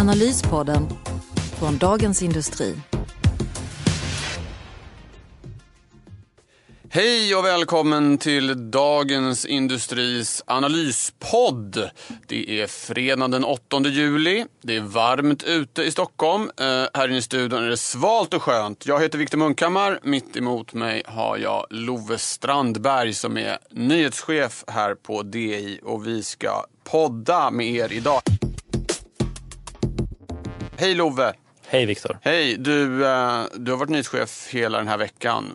Analyspodden 0.00 0.88
från 1.58 1.78
Dagens 1.78 2.22
Industri. 2.22 2.76
Hej 6.90 7.34
och 7.34 7.44
välkommen 7.44 8.18
till 8.18 8.70
Dagens 8.70 9.46
Industris 9.46 10.42
analyspodd. 10.46 11.90
Det 12.26 12.60
är 12.60 12.66
fredag 12.66 13.28
den 13.28 13.44
8 13.44 13.80
juli. 13.80 14.44
Det 14.62 14.76
är 14.76 14.80
varmt 14.80 15.42
ute 15.42 15.82
i 15.82 15.90
Stockholm. 15.90 16.50
Eh, 16.60 16.66
här 16.94 17.08
inne 17.08 17.18
i 17.18 17.22
studion 17.22 17.64
är 17.64 17.68
det 17.68 17.76
svalt 17.76 18.34
och 18.34 18.42
skönt. 18.42 18.86
Jag 18.86 19.00
heter 19.00 19.18
Viktor 19.18 19.38
Munkhammar. 19.38 20.00
Mitt 20.02 20.36
emot 20.36 20.74
mig 20.74 21.02
har 21.06 21.36
jag 21.38 21.66
Love 21.70 22.18
Strandberg 22.18 23.14
som 23.14 23.36
är 23.36 23.58
nyhetschef 23.70 24.64
här 24.68 24.94
på 24.94 25.22
DI 25.22 25.80
och 25.82 26.06
vi 26.06 26.22
ska 26.22 26.64
podda 26.84 27.50
med 27.50 27.66
er 27.66 27.92
idag. 27.92 28.22
Hej 30.80 30.94
Love! 30.94 31.32
Hej 31.66 31.86
Viktor. 31.86 32.18
Hej! 32.22 32.56
Du, 32.56 33.06
eh, 33.06 33.42
du 33.54 33.70
har 33.70 33.78
varit 33.78 33.90
nyhetschef 33.90 34.48
hela 34.52 34.78
den 34.78 34.88
här 34.88 34.98
veckan. 34.98 35.52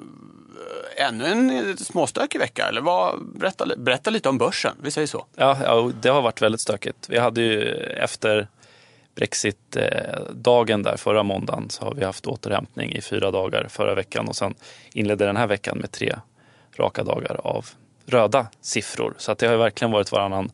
Eh, 0.97 1.05
Ännu 1.07 1.25
en 1.25 1.77
småstökig 1.77 2.39
vecka, 2.39 2.67
eller 2.67 2.81
vad? 2.81 3.25
Berätta, 3.25 3.65
berätta 3.77 4.09
lite 4.09 4.29
om 4.29 4.37
börsen, 4.37 4.75
vi 4.81 4.91
säger 4.91 5.07
så. 5.07 5.25
Ja, 5.35 5.57
ja, 5.63 5.91
det 6.01 6.09
har 6.09 6.21
varit 6.21 6.41
väldigt 6.41 6.61
stökigt. 6.61 7.09
Vi 7.09 7.17
hade 7.19 7.41
ju 7.41 7.71
efter 7.77 8.47
Brexit-dagen 9.15 10.83
där 10.83 10.97
förra 10.97 11.23
måndagen 11.23 11.69
så 11.69 11.85
har 11.85 11.93
vi 11.93 12.05
haft 12.05 12.25
återhämtning 12.25 12.91
i 12.91 13.01
fyra 13.01 13.31
dagar 13.31 13.67
förra 13.69 13.95
veckan 13.95 14.27
och 14.27 14.35
sen 14.35 14.55
inledde 14.93 15.25
den 15.25 15.37
här 15.37 15.47
veckan 15.47 15.77
med 15.77 15.91
tre 15.91 16.15
raka 16.75 17.03
dagar 17.03 17.39
av 17.43 17.65
röda 18.05 18.47
siffror. 18.61 19.13
Så 19.17 19.31
att 19.31 19.37
det 19.37 19.47
har 19.47 19.57
verkligen 19.57 19.91
varit 19.91 20.11
varannan, 20.11 20.51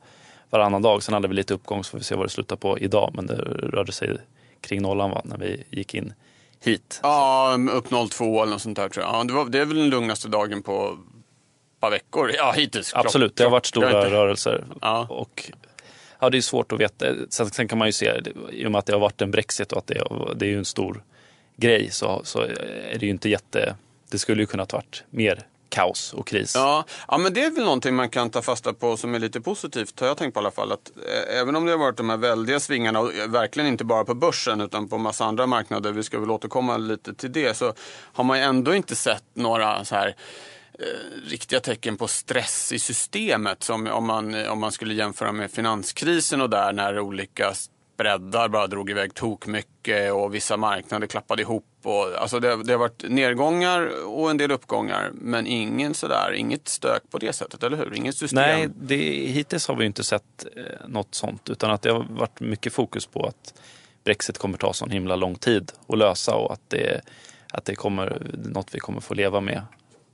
varannan 0.49 0.81
dag. 0.81 1.03
Sen 1.03 1.13
hade 1.13 1.27
vi 1.27 1.33
lite 1.33 1.53
uppgång 1.53 1.83
så 1.83 1.91
får 1.91 1.97
vi 1.97 2.03
se 2.03 2.15
vad 2.15 2.25
det 2.25 2.29
slutar 2.29 2.55
på 2.55 2.79
idag. 2.79 3.11
Men 3.13 3.25
det 3.27 3.35
rörde 3.35 3.91
sig 3.91 4.17
kring 4.61 4.81
nollan 4.81 5.11
va, 5.11 5.21
när 5.25 5.37
vi 5.37 5.63
gick 5.69 5.93
in 5.93 6.13
hit. 6.59 6.99
Ja, 7.03 7.57
upp 7.71 8.11
02 8.11 8.41
eller 8.41 8.51
något 8.51 8.61
sånt 8.61 8.77
där 8.77 8.89
tror 8.89 9.05
jag. 9.05 9.15
Ja, 9.15 9.23
det, 9.23 9.33
var, 9.33 9.45
det 9.45 9.59
är 9.59 9.65
väl 9.65 9.77
den 9.77 9.89
lugnaste 9.89 10.27
dagen 10.27 10.63
på 10.63 10.97
ett 11.75 11.79
par 11.79 11.91
veckor, 11.91 12.31
ja 12.37 12.51
hittills. 12.51 12.93
Absolut, 12.93 13.35
det 13.35 13.43
har 13.43 13.51
varit 13.51 13.65
stora 13.65 14.09
rörelser. 14.09 14.65
Ja. 14.81 15.07
Och, 15.09 15.51
ja, 16.19 16.29
det 16.29 16.37
är 16.37 16.41
svårt 16.41 16.71
att 16.71 16.79
veta. 16.79 17.05
Sen, 17.29 17.49
sen 17.49 17.67
kan 17.67 17.77
man 17.77 17.87
ju 17.87 17.91
se, 17.91 18.21
i 18.51 18.65
och 18.65 18.71
med 18.71 18.79
att 18.79 18.85
det 18.85 18.93
har 18.93 18.99
varit 18.99 19.21
en 19.21 19.31
Brexit 19.31 19.71
och 19.71 19.77
att 19.77 19.87
det, 19.87 20.03
det 20.35 20.45
är 20.45 20.49
ju 20.49 20.57
en 20.57 20.65
stor 20.65 21.03
grej 21.55 21.89
så, 21.91 22.21
så 22.23 22.41
är 22.41 22.97
det 22.99 23.05
ju 23.05 23.09
inte 23.09 23.29
jätte... 23.29 23.75
Det 24.11 24.19
skulle 24.19 24.41
ju 24.41 24.45
kunnat 24.45 24.73
varit 24.73 25.03
mer 25.09 25.47
kaos 25.71 26.13
och 26.13 26.27
kris. 26.27 26.55
Ja, 26.55 26.85
ja, 27.07 27.17
men 27.17 27.33
det 27.33 27.43
är 27.43 27.51
väl 27.51 27.63
någonting 27.63 27.95
man 27.95 28.09
kan 28.09 28.29
ta 28.29 28.41
fasta 28.41 28.73
på 28.73 28.97
som 28.97 29.15
är 29.15 29.19
lite 29.19 29.41
positivt, 29.41 29.99
har 29.99 30.07
jag 30.07 30.17
tänkt 30.17 30.33
på 30.33 30.39
i 30.39 30.41
alla 30.41 30.51
fall. 30.51 30.71
Att, 30.71 30.91
eh, 31.07 31.39
även 31.39 31.55
om 31.55 31.65
det 31.65 31.71
har 31.71 31.79
varit 31.79 31.97
de 31.97 32.09
här 32.09 32.17
väldiga 32.17 32.59
svingarna, 32.59 32.99
och 32.99 33.13
eh, 33.13 33.27
verkligen 33.27 33.69
inte 33.69 33.83
bara 33.83 34.05
på 34.05 34.13
börsen 34.13 34.61
utan 34.61 34.89
på 34.89 34.97
massa 34.97 35.25
andra 35.25 35.47
marknader, 35.47 35.91
vi 35.91 36.03
ska 36.03 36.19
väl 36.19 36.31
återkomma 36.31 36.77
lite 36.77 37.13
till 37.13 37.31
det, 37.31 37.57
så 37.57 37.73
har 38.13 38.23
man 38.23 38.37
ju 38.37 38.43
ändå 38.43 38.75
inte 38.75 38.95
sett 38.95 39.23
några 39.33 39.85
så 39.85 39.95
här 39.95 40.15
eh, 40.79 41.29
riktiga 41.29 41.59
tecken 41.59 41.97
på 41.97 42.07
stress 42.07 42.71
i 42.71 42.79
systemet. 42.79 43.63
Som 43.63 43.87
om 43.87 44.05
man, 44.05 44.47
om 44.47 44.59
man 44.59 44.71
skulle 44.71 44.93
jämföra 44.93 45.31
med 45.31 45.51
finanskrisen 45.51 46.41
och 46.41 46.49
där 46.49 46.73
när 46.73 46.99
olika 46.99 47.53
spreadar 48.01 48.49
bara 48.49 48.67
drog 48.67 48.89
iväg 48.89 49.13
tok 49.13 49.47
mycket 49.47 50.13
och 50.13 50.35
vissa 50.35 50.57
marknader 50.57 51.07
klappade 51.07 51.41
ihop. 51.41 51.65
Och, 51.83 52.21
alltså 52.21 52.39
det, 52.39 52.63
det 52.63 52.73
har 52.73 52.79
varit 52.79 53.03
nedgångar 53.09 54.05
och 54.05 54.31
en 54.31 54.37
del 54.37 54.51
uppgångar 54.51 55.11
men 55.13 55.47
ingen 55.47 55.93
sådär, 55.93 56.33
inget 56.33 56.67
stök 56.67 57.03
på 57.09 57.17
det 57.17 57.33
sättet, 57.33 57.63
eller 57.63 57.77
hur? 57.77 57.93
Inget 57.93 58.15
system. 58.15 58.41
Nej, 58.41 58.69
det, 58.75 58.95
hittills 59.27 59.67
har 59.67 59.75
vi 59.75 59.85
inte 59.85 60.03
sett 60.03 60.45
eh, 60.55 60.87
något 60.87 61.15
sånt 61.15 61.49
utan 61.49 61.71
att 61.71 61.81
det 61.81 61.91
har 61.91 62.05
varit 62.09 62.39
mycket 62.39 62.73
fokus 62.73 63.05
på 63.05 63.25
att 63.25 63.53
Brexit 64.03 64.37
kommer 64.37 64.57
ta 64.57 64.73
sån 64.73 64.89
himla 64.89 65.15
lång 65.15 65.35
tid 65.35 65.71
att 65.87 65.97
lösa 65.97 66.35
och 66.35 66.53
att 66.53 66.69
det, 66.69 67.01
att 67.53 67.65
det 67.65 67.75
kommer 67.75 68.27
något 68.53 68.75
vi 68.75 68.79
kommer 68.79 68.99
få 68.99 69.13
leva 69.13 69.41
med 69.41 69.61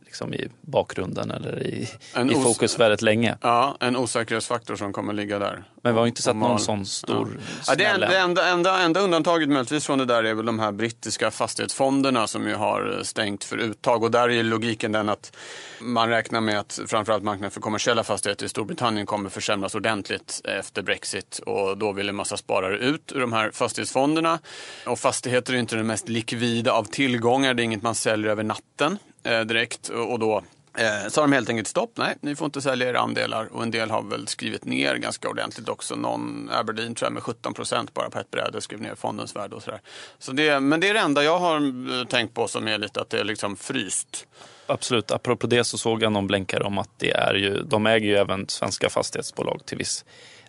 liksom 0.07 0.33
i 0.33 0.47
bakgrunden 0.61 1.31
eller 1.31 1.63
i, 1.67 1.89
En 2.13 2.31
i 2.31 2.33
fokus 2.35 2.79
väldigt 2.79 3.01
länge. 3.01 3.37
Ja, 3.41 3.77
en 3.79 3.95
osäkerhetsfaktor 3.97 4.75
som 4.75 4.93
kommer 4.93 5.13
ligga 5.13 5.39
där. 5.39 5.63
Men 5.83 5.93
vi 5.93 5.99
har 5.99 6.07
inte 6.07 6.21
sett 6.21 6.29
Och 6.29 6.35
mal- 6.35 6.49
någon 6.49 6.59
sån 6.59 6.85
stor 6.85 7.39
Ja, 7.67 7.75
det, 7.75 7.83
smäll 7.83 8.03
en- 8.03 8.03
än. 8.03 8.09
det 8.09 8.17
enda, 8.19 8.47
enda, 8.49 8.79
enda 8.81 8.99
undantaget 8.99 9.49
möjligtvis 9.49 9.85
från 9.85 9.97
det 9.99 10.05
där 10.05 10.23
är 10.23 10.33
väl 10.33 10.45
de 10.45 10.59
här 10.59 10.71
brittiska 10.71 11.31
fastighetsfonderna 11.31 12.27
som 12.27 12.47
ju 12.47 12.55
har 12.55 12.99
stängt 13.03 13.43
för 13.43 13.57
uttag. 13.57 14.03
Och 14.03 14.11
där 14.11 14.29
är 14.29 14.43
logiken 14.43 14.91
den 14.91 15.09
att 15.09 15.35
man 15.81 16.09
räknar 16.09 16.41
med 16.41 16.59
att 16.59 16.79
framförallt 16.87 17.23
marknaden 17.23 17.51
för 17.51 17.61
kommersiella 17.61 18.03
fastigheter 18.03 18.45
i 18.45 18.49
Storbritannien 18.49 19.05
kommer 19.05 19.29
försämras 19.29 19.75
ordentligt 19.75 20.41
efter 20.43 20.81
Brexit. 20.81 21.39
Och 21.45 21.77
då 21.77 21.91
vill 21.91 22.09
en 22.09 22.15
massa 22.15 22.37
sparare 22.37 22.77
ut 22.77 23.11
ur 23.15 23.19
de 23.19 23.33
här 23.33 23.51
fastighetsfonderna. 23.51 24.39
Och 24.85 24.99
fastigheter 24.99 25.53
är 25.53 25.57
inte 25.57 25.75
den 25.75 25.87
mest 25.87 26.09
likvida 26.09 26.71
av 26.71 26.83
tillgångar. 26.83 27.53
Det 27.53 27.61
är 27.61 27.65
inget 27.65 27.81
man 27.83 27.95
säljer 27.95 28.31
över 28.31 28.43
natten 28.43 28.97
Eh, 29.27 29.41
direkt. 29.41 29.89
Och, 29.89 30.19
då 30.19 30.43
Eh, 30.77 31.11
de 31.15 31.31
helt 31.31 31.49
enkelt 31.49 31.67
stopp. 31.67 31.91
Nej, 31.95 32.15
ni 32.21 32.35
får 32.35 32.45
inte 32.45 32.61
sälja 32.61 32.89
era 32.89 32.99
andelar. 32.99 33.45
Och 33.51 33.63
en 33.63 33.71
del 33.71 33.91
har 33.91 34.01
väl 34.01 34.27
skrivit 34.27 34.65
ner 34.65 34.95
ganska 34.95 35.29
ordentligt 35.29 35.69
också. 35.69 35.95
Någon 35.95 36.49
Aberdeen 36.53 36.95
tror 36.95 37.05
jag 37.05 37.13
med 37.13 37.23
17 37.23 37.53
procent 37.53 37.93
bara 37.93 38.09
på 38.09 38.19
ett 38.19 38.31
bräde 38.31 38.61
skrev 38.61 38.81
ner 38.81 38.95
fondens 38.95 39.35
värde 39.35 39.55
och 39.55 39.63
sådär. 39.63 39.81
Så 40.19 40.31
det, 40.31 40.59
men 40.59 40.79
det 40.79 40.89
är 40.89 40.93
det 40.93 40.99
enda 40.99 41.23
jag 41.23 41.39
har 41.39 41.55
eh, 41.99 42.05
tänkt 42.07 42.33
på 42.33 42.47
som 42.47 42.67
är 42.67 42.77
lite 42.77 43.01
att 43.01 43.09
det 43.09 43.19
är 43.19 43.23
liksom 43.23 43.55
fryst. 43.55 44.27
Absolut, 44.67 45.11
apropå 45.11 45.47
det 45.47 45.63
så 45.63 45.77
såg 45.77 46.03
jag 46.03 46.11
någon 46.11 46.27
blänkare 46.27 46.63
om 46.63 46.77
att 46.77 46.91
det 46.97 47.11
är 47.11 47.33
ju, 47.33 47.63
de 47.63 47.87
äger 47.87 48.07
ju 48.07 48.15
även 48.15 48.49
svenska 48.49 48.89
fastighetsbolag 48.89 49.61
till 49.65 49.77
viss 49.77 50.05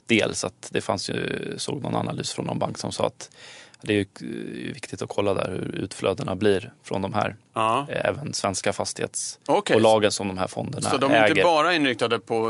del. 0.07 0.35
Så 0.35 0.47
att 0.47 0.69
det 0.73 0.81
fanns 0.81 1.11
ju, 1.11 1.55
såg 1.57 1.83
någon 1.83 1.97
analys 1.97 2.33
från 2.33 2.47
någon 2.47 2.59
bank 2.59 2.79
som 2.79 2.93
sa 2.93 3.07
att 3.07 3.31
det 3.83 3.93
är 3.95 4.07
ju 4.25 4.73
viktigt 4.73 5.03
att 5.03 5.09
kolla 5.09 5.35
där 5.35 5.51
hur 5.51 5.75
utflödena 5.85 6.37
blir 6.37 6.73
från 6.85 7.03
de 7.03 7.13
här, 7.15 7.37
Ja. 7.55 7.87
eh, 7.89 8.09
även 8.09 8.35
svenska 8.35 8.73
fastighetsbolagen 8.73 9.97
Okej, 9.99 10.13
som 10.13 10.29
de 10.29 10.39
här 10.39 10.47
fonderna 10.47 10.91
Så 10.91 10.97
de 10.97 11.11
är 11.13 11.17
äger. 11.17 11.29
inte 11.29 11.43
bara 11.43 11.75
inriktade 11.75 12.19
på, 12.19 12.49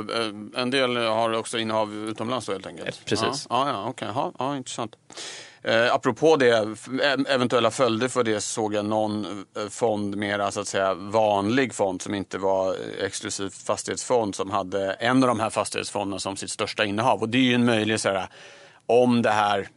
eh, 0.55 0.61
en 0.63 0.71
del 0.71 0.97
har 0.97 1.33
också 1.33 1.59
innehav 1.59 1.95
utomlands 1.95 2.47
då 2.47 2.53
helt 2.53 2.67
enkelt? 2.67 2.89
Eh, 2.89 2.95
precis. 3.05 3.47
Ja, 3.51 3.69
ja, 3.69 3.85
okej. 3.89 4.09
Ja, 4.15 4.33
ja, 4.39 4.57
intressant. 4.57 4.97
Eh, 5.63 5.95
apropå 5.95 6.37
det, 6.37 6.69
eventuella 7.29 7.71
följder 7.71 8.09
för 8.09 8.25
det 8.25 8.41
såg 8.41 8.75
jag 8.75 8.85
någon 8.85 9.45
fond, 9.71 10.17
mera 10.17 10.51
så 10.51 10.61
att 10.61 10.67
säga 10.69 10.95
vanlig 10.95 11.75
fond 11.75 12.03
som 12.03 12.15
inte 12.15 12.39
var 12.39 12.77
exklusiv 13.05 13.51
fastighetsfond 13.51 14.35
som 14.35 14.51
hade 14.51 14.93
en 14.93 15.23
av 15.23 15.29
de 15.29 15.41
här 15.41 15.51
fastighetsfonderna 15.51 16.19
som 16.21 16.37
sitt 16.37 16.51
största 16.51 16.85
innehav. 16.85 17.21
Och 17.21 17.29
det 17.29 17.39
är 17.39 17.43
ju 17.43 17.55
en 17.55 17.65
möjlighet 17.65 18.01
så 18.01 18.09
här, 18.09 18.29
om 18.87 19.23
det 19.23 19.31
här 19.31 19.69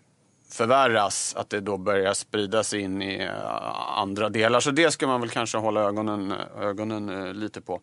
förvärras, 0.52 1.36
att 1.36 1.50
det 1.50 1.60
då 1.60 1.78
börjar 1.78 2.14
spridas 2.14 2.74
in 2.74 3.02
i 3.02 3.24
eh, 3.24 4.00
andra 4.00 4.30
delar. 4.30 4.60
Så 4.60 4.72
det 4.72 4.92
ska 4.92 5.08
man 5.08 5.22
väl 5.22 5.30
kanske 5.30 5.58
hålla 5.58 5.82
ögonen, 5.82 6.34
ögonen 6.62 7.10
eh, 7.10 7.34
lite 7.34 7.62
på. 7.62 7.82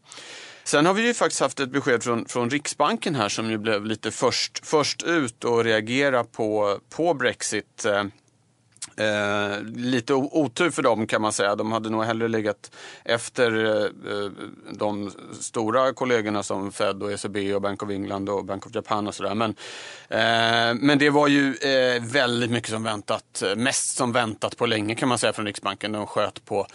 Sen 0.65 0.87
har 0.87 0.95
vi 0.95 1.07
ju 1.07 1.15
faktiskt 1.15 1.41
haft 1.41 1.61
ett 1.61 1.71
besked 1.71 2.03
från, 2.03 2.25
från 2.25 2.51
Riksbanken 2.51 3.15
här 3.15 3.28
som 3.28 3.51
ju 3.51 3.59
blev 3.59 3.84
lite 3.84 4.11
först, 4.11 4.67
först 4.67 5.03
ut 5.03 5.45
och 5.45 5.65
reagera 5.65 6.25
på, 6.25 6.78
på 6.97 7.15
Brexit. 7.15 7.84
Eh, 7.84 8.04
Eh, 8.98 9.62
lite 9.77 10.15
otur 10.15 10.71
för 10.71 10.83
dem 10.83 11.06
kan 11.06 11.22
man 11.22 11.33
säga. 11.33 11.54
De 11.56 11.72
hade 11.72 11.91
nog 11.91 12.04
hellre 12.04 12.28
legat 12.28 12.71
efter 13.04 13.65
eh, 13.65 13.84
eh 13.84 14.30
de 14.72 15.10
stora 15.41 15.92
kollegorna 15.92 16.42
som 16.42 16.72
Fed 16.72 17.03
och 17.03 17.12
ECB 17.12 17.54
och 17.54 17.62
Bank 17.62 17.83
of 17.83 17.91
England 17.91 18.28
och 18.28 18.45
Bank 18.45 18.66
of 18.66 18.74
Japan 18.74 19.06
och 19.06 19.15
sådär. 19.15 19.34
Men, 19.34 19.50
eh, 20.09 20.74
men 20.80 20.98
det 20.98 21.10
var 21.10 21.28
ju 21.28 21.54
eh, 21.54 22.03
väldigt 22.03 22.50
mycket 22.50 22.71
som 22.71 22.83
väntat, 22.83 23.42
eh, 23.42 23.56
mest 23.56 23.97
som 23.97 24.12
väntat 24.12 24.56
på 24.56 24.66
länge 24.66 24.95
kan 24.95 25.09
man 25.09 25.18
säga 25.18 25.33
från 25.33 25.47
Riksbanken. 25.47 25.92
De 25.92 26.06
sköt 26.06 26.44
på 26.44 26.66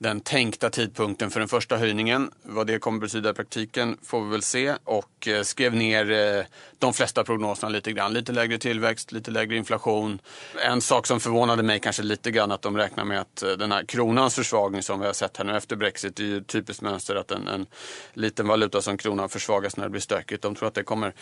den 0.00 0.20
tänkta 0.20 0.70
tidpunkten 0.70 1.30
för 1.30 1.40
den 1.40 1.48
första 1.48 1.76
höjningen. 1.76 2.30
Vad 2.42 2.66
det 2.66 2.78
kommer 2.78 2.98
betyda 2.98 3.30
i 3.30 3.32
praktiken 3.32 3.96
får 4.02 4.24
vi 4.24 4.30
väl 4.30 4.42
se 4.42 4.74
och 4.84 5.28
eh, 5.28 5.42
skrev 5.42 5.74
ner 5.74 6.10
eh, 6.10 6.44
de 6.78 6.92
flesta 6.92 7.24
prognoserna 7.24 7.68
lite 7.68 7.92
grann. 7.92 8.12
Lite 8.12 8.32
lägre 8.32 8.58
tillväxt, 8.58 9.12
lite 9.12 9.30
lägre 9.30 9.56
inflation. 9.56 10.20
En 10.66 10.80
sak 10.80 11.06
som 11.06 11.20
förvånade 11.20 11.62
mig 11.62 11.80
kanske 11.80 12.02
lite 12.02 12.30
grann 12.30 12.52
att 12.52 12.62
de 12.62 12.76
räknar 12.76 13.04
med 13.04 13.20
att 13.20 13.42
eh, 13.42 13.50
den 13.50 13.72
här 13.72 13.84
kronans 13.84 14.34
försvagning 14.34 14.82
som 14.82 15.00
vi 15.00 15.06
har 15.06 15.12
sett 15.12 15.36
här 15.36 15.44
nu 15.44 15.56
efter 15.56 15.76
Brexit, 15.76 16.16
det 16.16 16.22
är 16.22 16.26
ju 16.26 16.38
ett 16.38 16.46
typiskt 16.46 16.82
mönster 16.82 17.14
att 17.14 17.30
en, 17.30 17.48
en 17.48 17.66
liten 18.12 18.48
valuta 18.48 18.82
som 18.82 18.96
kronan 18.96 19.28
försvagas 19.28 19.76
när 19.76 19.84
det 19.84 19.90
blir 19.90 20.00
stökigt. 20.00 20.42
De 20.42 20.54
tror 20.54 20.68
att 20.68 20.74
det 20.74 20.82
kommer 20.82 21.14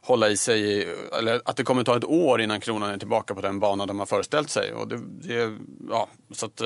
hålla 0.00 0.28
i 0.28 0.36
sig, 0.36 0.88
eller 1.18 1.40
att 1.44 1.56
det 1.56 1.64
kommer 1.64 1.84
ta 1.84 1.96
ett 1.96 2.04
år 2.04 2.40
innan 2.40 2.60
kronan 2.60 2.90
är 2.90 2.98
tillbaka 2.98 3.34
på 3.34 3.40
den 3.40 3.60
bana 3.60 3.86
de 3.86 3.98
har 3.98 4.06
föreställt 4.06 4.50
sig. 4.50 4.72
Och 4.72 4.88
det, 4.88 5.00
det 5.06 5.56
ja, 5.90 6.08
så 6.32 6.46
att, 6.46 6.60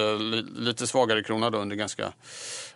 lite 0.56 0.86
svagare 0.86 1.22
krona 1.22 1.50
då 1.50 1.59
under 1.60 1.76
ganska, 1.76 2.12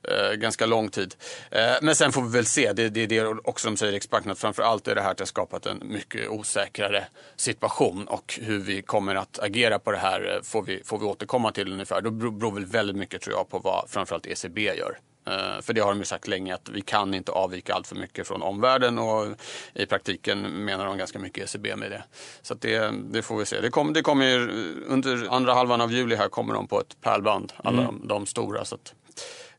eh, 0.02 0.32
ganska 0.32 0.66
lång 0.66 0.88
tid. 0.88 1.14
Eh, 1.50 1.72
men 1.82 1.96
sen 1.96 2.12
får 2.12 2.22
vi 2.22 2.28
väl 2.28 2.46
se, 2.46 2.72
det, 2.72 2.88
det 2.88 3.02
är 3.02 3.06
det 3.06 3.40
också 3.44 3.68
de 3.68 3.76
säger 3.76 3.92
i 3.92 3.96
Riksbanken, 3.96 4.32
att 4.32 4.38
framför 4.38 4.62
allt 4.62 4.88
är 4.88 4.94
det 4.94 5.02
här 5.02 5.10
att 5.10 5.16
det 5.16 5.22
har 5.22 5.26
skapat 5.26 5.66
en 5.66 5.82
mycket 5.84 6.28
osäkrare 6.28 7.04
situation 7.36 8.06
och 8.08 8.38
hur 8.42 8.58
vi 8.58 8.82
kommer 8.82 9.14
att 9.14 9.38
agera 9.38 9.78
på 9.78 9.92
det 9.92 9.98
här 9.98 10.34
eh, 10.34 10.42
får 10.42 10.62
vi, 10.62 10.82
får 10.84 10.98
vi 10.98 11.04
återkomma 11.04 11.52
till 11.52 11.72
ungefär. 11.72 12.00
Då 12.00 12.10
beror 12.10 12.52
väl 12.52 12.66
väldigt 12.66 12.96
mycket 12.96 13.22
tror 13.22 13.36
jag 13.36 13.48
på 13.48 13.58
vad 13.58 13.90
framförallt 13.90 14.26
ECB 14.26 14.60
gör. 14.60 14.98
Eh, 15.26 15.60
för 15.62 15.72
det 15.72 15.80
har 15.80 15.88
de 15.88 15.98
ju 15.98 16.04
sagt 16.04 16.28
länge 16.28 16.54
att 16.54 16.68
vi 16.68 16.80
kan 16.80 17.14
inte 17.14 17.32
avvika 17.32 17.74
allt 17.74 17.86
för 17.86 17.96
mycket 17.96 18.28
från 18.28 18.42
omvärlden 18.42 18.98
och 18.98 19.26
i 19.74 19.86
praktiken 19.86 20.40
menar 20.40 20.86
de 20.86 20.98
ganska 20.98 21.18
mycket 21.18 21.44
ECB 21.44 21.76
med 21.76 21.90
det. 21.90 22.02
Så 22.42 22.54
det, 22.54 22.94
det, 23.10 23.22
får 23.22 23.38
vi 23.38 23.46
se. 23.46 23.60
Det 23.60 23.70
kommer, 23.70 23.92
det 23.92 24.02
kommer 24.02 24.50
under 24.86 25.28
andra 25.30 25.54
halvan 25.54 25.80
av 25.80 25.92
juli 25.92 26.16
här 26.16 26.28
kommer 26.28 26.54
de 26.54 26.66
på 26.66 26.80
ett 26.80 26.96
pärlband, 27.00 27.52
alla 27.56 27.82
mm. 27.82 27.98
de, 28.00 28.08
de, 28.08 28.26
stora. 28.26 28.64
Så 28.64 28.74
att, 28.74 28.94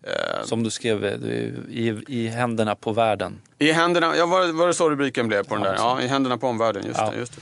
eh. 0.03 0.45
Som 0.45 0.63
du 0.63 0.69
skrev, 0.69 1.05
i, 1.69 2.03
i 2.07 2.27
händerna 2.27 2.75
på 2.75 2.93
världen. 2.93 3.41
I 3.59 3.71
händerna, 3.71 4.17
ja 4.17 4.25
var, 4.25 4.53
var 4.53 4.67
det 4.67 4.73
så 4.73 4.89
rubriken 4.89 5.27
blev 5.27 5.43
på 5.43 5.55
den 5.55 5.63
där? 5.63 5.75
Ja, 5.77 6.01
i 6.01 6.07
händerna 6.07 6.37
på 6.37 6.47
omvärlden, 6.47 6.85
just 6.85 6.99
ja. 6.99 7.11
det. 7.11 7.17
Just 7.17 7.35
det. 7.35 7.41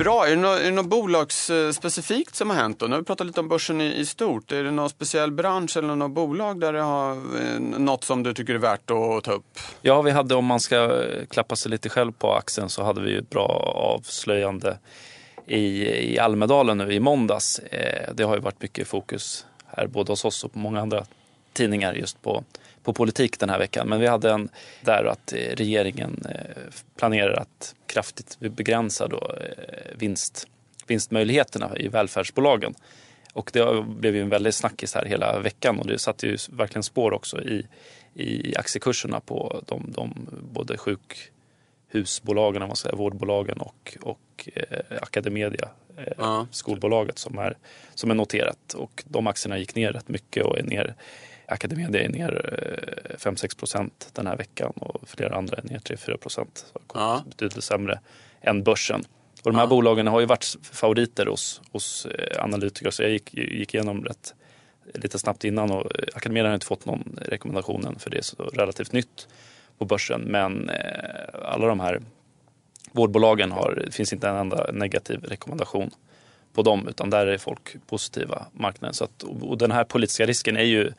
Bra. 0.00 0.26
Är 0.26 0.30
det 0.30 0.36
något, 0.36 0.58
är 0.58 0.64
det 0.64 0.70
något 0.70 0.86
bolagsspecifikt 0.86 2.30
eh, 2.30 2.34
som 2.34 2.50
har 2.50 2.56
hänt? 2.56 2.78
Då? 2.78 2.86
Nu 2.86 2.92
har 2.92 2.98
vi 3.00 3.04
pratat 3.04 3.26
lite 3.26 3.40
om 3.40 3.48
börsen 3.48 3.80
i, 3.80 3.94
i, 3.94 4.06
stort. 4.06 4.52
Är 4.52 4.64
det 4.64 4.70
någon 4.70 4.90
speciell 4.90 5.32
bransch 5.32 5.76
eller 5.76 5.96
något 5.96 6.10
bolag 6.10 6.60
där 6.60 6.72
det 6.72 6.80
har 6.80 7.12
eh, 7.12 7.60
något 7.60 8.04
som 8.04 8.22
du 8.22 8.34
tycker 8.34 8.54
är 8.54 8.58
värt 8.58 8.90
att 8.90 9.24
ta 9.24 9.32
upp? 9.32 9.58
Ja, 9.82 10.02
vi 10.02 10.10
hade 10.10 10.34
om 10.34 10.44
man 10.44 10.60
ska 10.60 11.02
eh, 11.02 11.26
klappa 11.26 11.56
sig 11.56 11.70
lite 11.70 11.88
själv 11.88 12.12
på 12.12 12.34
axeln 12.34 12.68
så 12.68 12.82
hade 12.82 13.00
vi 13.00 13.16
ett 13.16 13.30
bra 13.30 13.72
avslöjande 13.96 14.78
i, 15.46 15.88
i 16.14 16.18
Almedalen 16.18 16.78
nu 16.78 16.92
i 16.92 17.00
måndags. 17.00 17.60
Det 18.14 18.22
har 18.22 18.34
ju 18.34 18.40
varit 18.40 18.62
mycket 18.62 18.88
fokus 18.88 19.46
här 19.66 19.86
både 19.86 20.12
hos 20.12 20.24
oss 20.24 20.44
och 20.44 20.52
på 20.52 20.58
många 20.58 20.80
andra 20.80 21.04
tidningar 21.52 21.92
just 21.92 22.22
på 22.22 22.44
på 22.82 22.92
politik 22.92 23.38
den 23.38 23.50
här 23.50 23.58
veckan. 23.58 23.88
Men 23.88 24.00
vi 24.00 24.06
hade 24.06 24.30
en 24.30 24.48
där 24.80 25.04
att 25.04 25.32
eh, 25.32 25.36
regeringen 25.36 26.26
eh, 26.30 26.74
planerar 26.96 27.32
att 27.32 27.74
kraftigt 27.86 28.38
begränsa 28.38 29.08
då 29.08 29.34
eh, 29.40 29.96
vinst, 29.98 30.46
vinstmöjligheterna 30.86 31.76
i 31.76 31.88
välfärdsbolagen. 31.88 32.74
Och 33.32 33.50
det 33.52 33.84
blev 33.86 34.16
ju 34.16 34.22
en 34.22 34.28
väldig 34.28 34.54
snackis 34.54 34.94
här 34.94 35.04
hela 35.04 35.38
veckan 35.38 35.78
och 35.78 35.86
det 35.86 35.98
satte 35.98 36.26
ju 36.26 36.36
verkligen 36.50 36.82
spår 36.82 37.12
också 37.12 37.42
i, 37.42 37.66
i 38.14 38.56
aktiekurserna 38.56 39.20
på 39.20 39.62
de, 39.66 39.92
de 39.96 40.28
både 40.52 40.76
sjukhusbolagen, 40.78 42.62
man 42.66 42.76
säger, 42.76 42.96
vårdbolagen 42.96 43.58
och, 43.58 43.96
och 44.02 44.48
eh, 44.54 44.98
Academedia, 45.02 45.68
eh, 45.96 46.24
uh. 46.24 46.44
skolbolaget 46.50 47.18
som 47.18 47.38
är, 47.38 47.56
som 47.94 48.10
är 48.10 48.14
noterat. 48.14 48.74
Och 48.74 49.04
de 49.06 49.26
aktierna 49.26 49.58
gick 49.58 49.74
ner 49.74 49.92
rätt 49.92 50.08
mycket 50.08 50.44
och 50.44 50.58
är 50.58 50.62
ner 50.62 50.94
Academedia 51.50 52.02
är 52.02 52.08
ner 52.08 53.16
5-6 53.18 53.44
eh, 53.44 53.58
procent 53.58 54.10
den 54.12 54.26
här 54.26 54.36
veckan 54.36 54.72
och 54.76 55.08
flera 55.08 55.36
andra 55.36 55.56
är 55.56 55.62
ner 55.62 55.78
3-4 55.78 56.16
procent. 56.16 56.74
Ja. 56.94 57.24
Betydligt 57.28 57.64
sämre 57.64 58.00
än 58.40 58.62
börsen. 58.62 59.04
Och 59.42 59.52
de 59.52 59.54
här 59.54 59.62
ja. 59.62 59.68
bolagen 59.68 60.06
har 60.06 60.20
ju 60.20 60.26
varit 60.26 60.56
favoriter 60.62 61.26
hos, 61.26 61.60
hos 61.72 62.06
eh, 62.06 62.44
analytiker 62.44 62.90
så 62.90 63.02
jag 63.02 63.10
gick, 63.10 63.34
gick 63.34 63.74
igenom 63.74 64.04
rätt 64.04 64.34
lite 64.94 65.18
snabbt 65.18 65.44
innan 65.44 65.70
och 65.70 65.98
eh, 65.98 66.04
Academedia 66.14 66.48
har 66.48 66.54
inte 66.54 66.66
fått 66.66 66.86
någon 66.86 67.18
rekommendation 67.22 67.86
än 67.86 67.98
för 67.98 68.10
det 68.10 68.18
är 68.18 68.22
så 68.22 68.42
relativt 68.42 68.92
nytt 68.92 69.28
på 69.78 69.84
börsen. 69.84 70.20
Men 70.20 70.70
alla 71.44 71.66
de 71.66 71.80
här 71.80 72.00
vårdbolagen 72.92 73.52
har, 73.52 73.82
det 73.86 73.92
finns 73.92 74.12
inte 74.12 74.28
en 74.28 74.36
enda 74.36 74.70
negativ 74.72 75.20
rekommendation 75.24 75.90
på 76.52 76.62
dem 76.62 76.88
utan 76.88 77.10
där 77.10 77.26
är 77.26 77.38
folk 77.38 77.86
positiva 77.86 78.46
marknaden. 78.52 78.94
Så 78.94 79.04
att, 79.04 79.22
och 79.22 79.58
den 79.58 79.70
här 79.70 79.84
politiska 79.84 80.26
risken 80.26 80.56
är 80.56 80.64
ju 80.64 80.92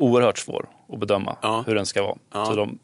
oerhört 0.00 0.38
svår 0.38 0.68
att 0.88 0.98
bedöma 0.98 1.36
ja. 1.42 1.64
hur 1.66 1.74
den 1.74 1.86
ska 1.86 2.02
vara. 2.02 2.16
Ja. 2.32 2.46
Så 2.46 2.54
de, 2.54 2.78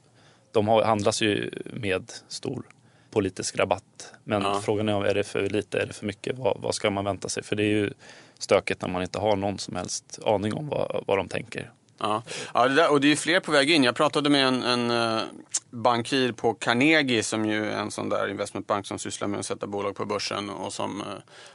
de 0.52 0.68
har, 0.68 0.84
handlas 0.84 1.22
ju 1.22 1.50
med 1.64 2.12
stor 2.28 2.62
politisk 3.10 3.58
rabatt. 3.58 4.12
Men 4.24 4.42
ja. 4.42 4.60
frågan 4.64 4.88
är, 4.88 5.04
är 5.04 5.14
det 5.14 5.24
för 5.24 5.48
lite, 5.48 5.78
är 5.78 5.86
det 5.86 5.92
för 5.92 6.06
mycket? 6.06 6.38
Vad, 6.38 6.60
vad, 6.60 6.74
ska 6.74 6.90
man 6.90 7.04
vänta 7.04 7.28
sig? 7.28 7.42
För 7.42 7.56
det 7.56 7.62
är 7.62 7.74
ju 7.74 7.92
stökigt 8.38 8.82
när 8.82 8.88
man 8.88 9.02
inte 9.02 9.18
har 9.18 9.36
någon 9.36 9.58
som 9.58 9.76
helst 9.76 10.18
aning 10.26 10.54
om 10.54 10.68
vad, 10.68 11.04
vad 11.06 11.18
de 11.18 11.28
tänker. 11.28 11.70
Ja, 11.98 12.22
ja 12.54 12.68
det 12.68 12.74
där, 12.74 12.90
och 12.90 13.00
det 13.00 13.12
är 13.12 13.16
fler 13.16 13.40
på 13.40 13.52
väg 13.52 13.70
in. 13.70 13.84
Jag 13.84 13.94
pratade 13.94 14.30
med 14.30 14.46
en, 14.46 14.62
en 14.62 14.90
uh, 14.90 15.20
bankir 15.70 16.32
på 16.32 16.54
Carnegie 16.54 17.22
som 17.22 17.46
ju 17.46 17.66
är 17.66 17.78
en 17.78 17.90
sån 17.90 18.08
där 18.08 18.28
investmentbank 18.28 18.86
som 18.86 18.98
sysslar 18.98 19.28
med 19.28 19.40
att 19.40 19.46
sätta 19.46 19.66
bolag 19.66 19.96
på 19.96 20.04
börsen 20.04 20.50
och 20.50 20.72
som 20.72 21.00
uh, 21.00 21.06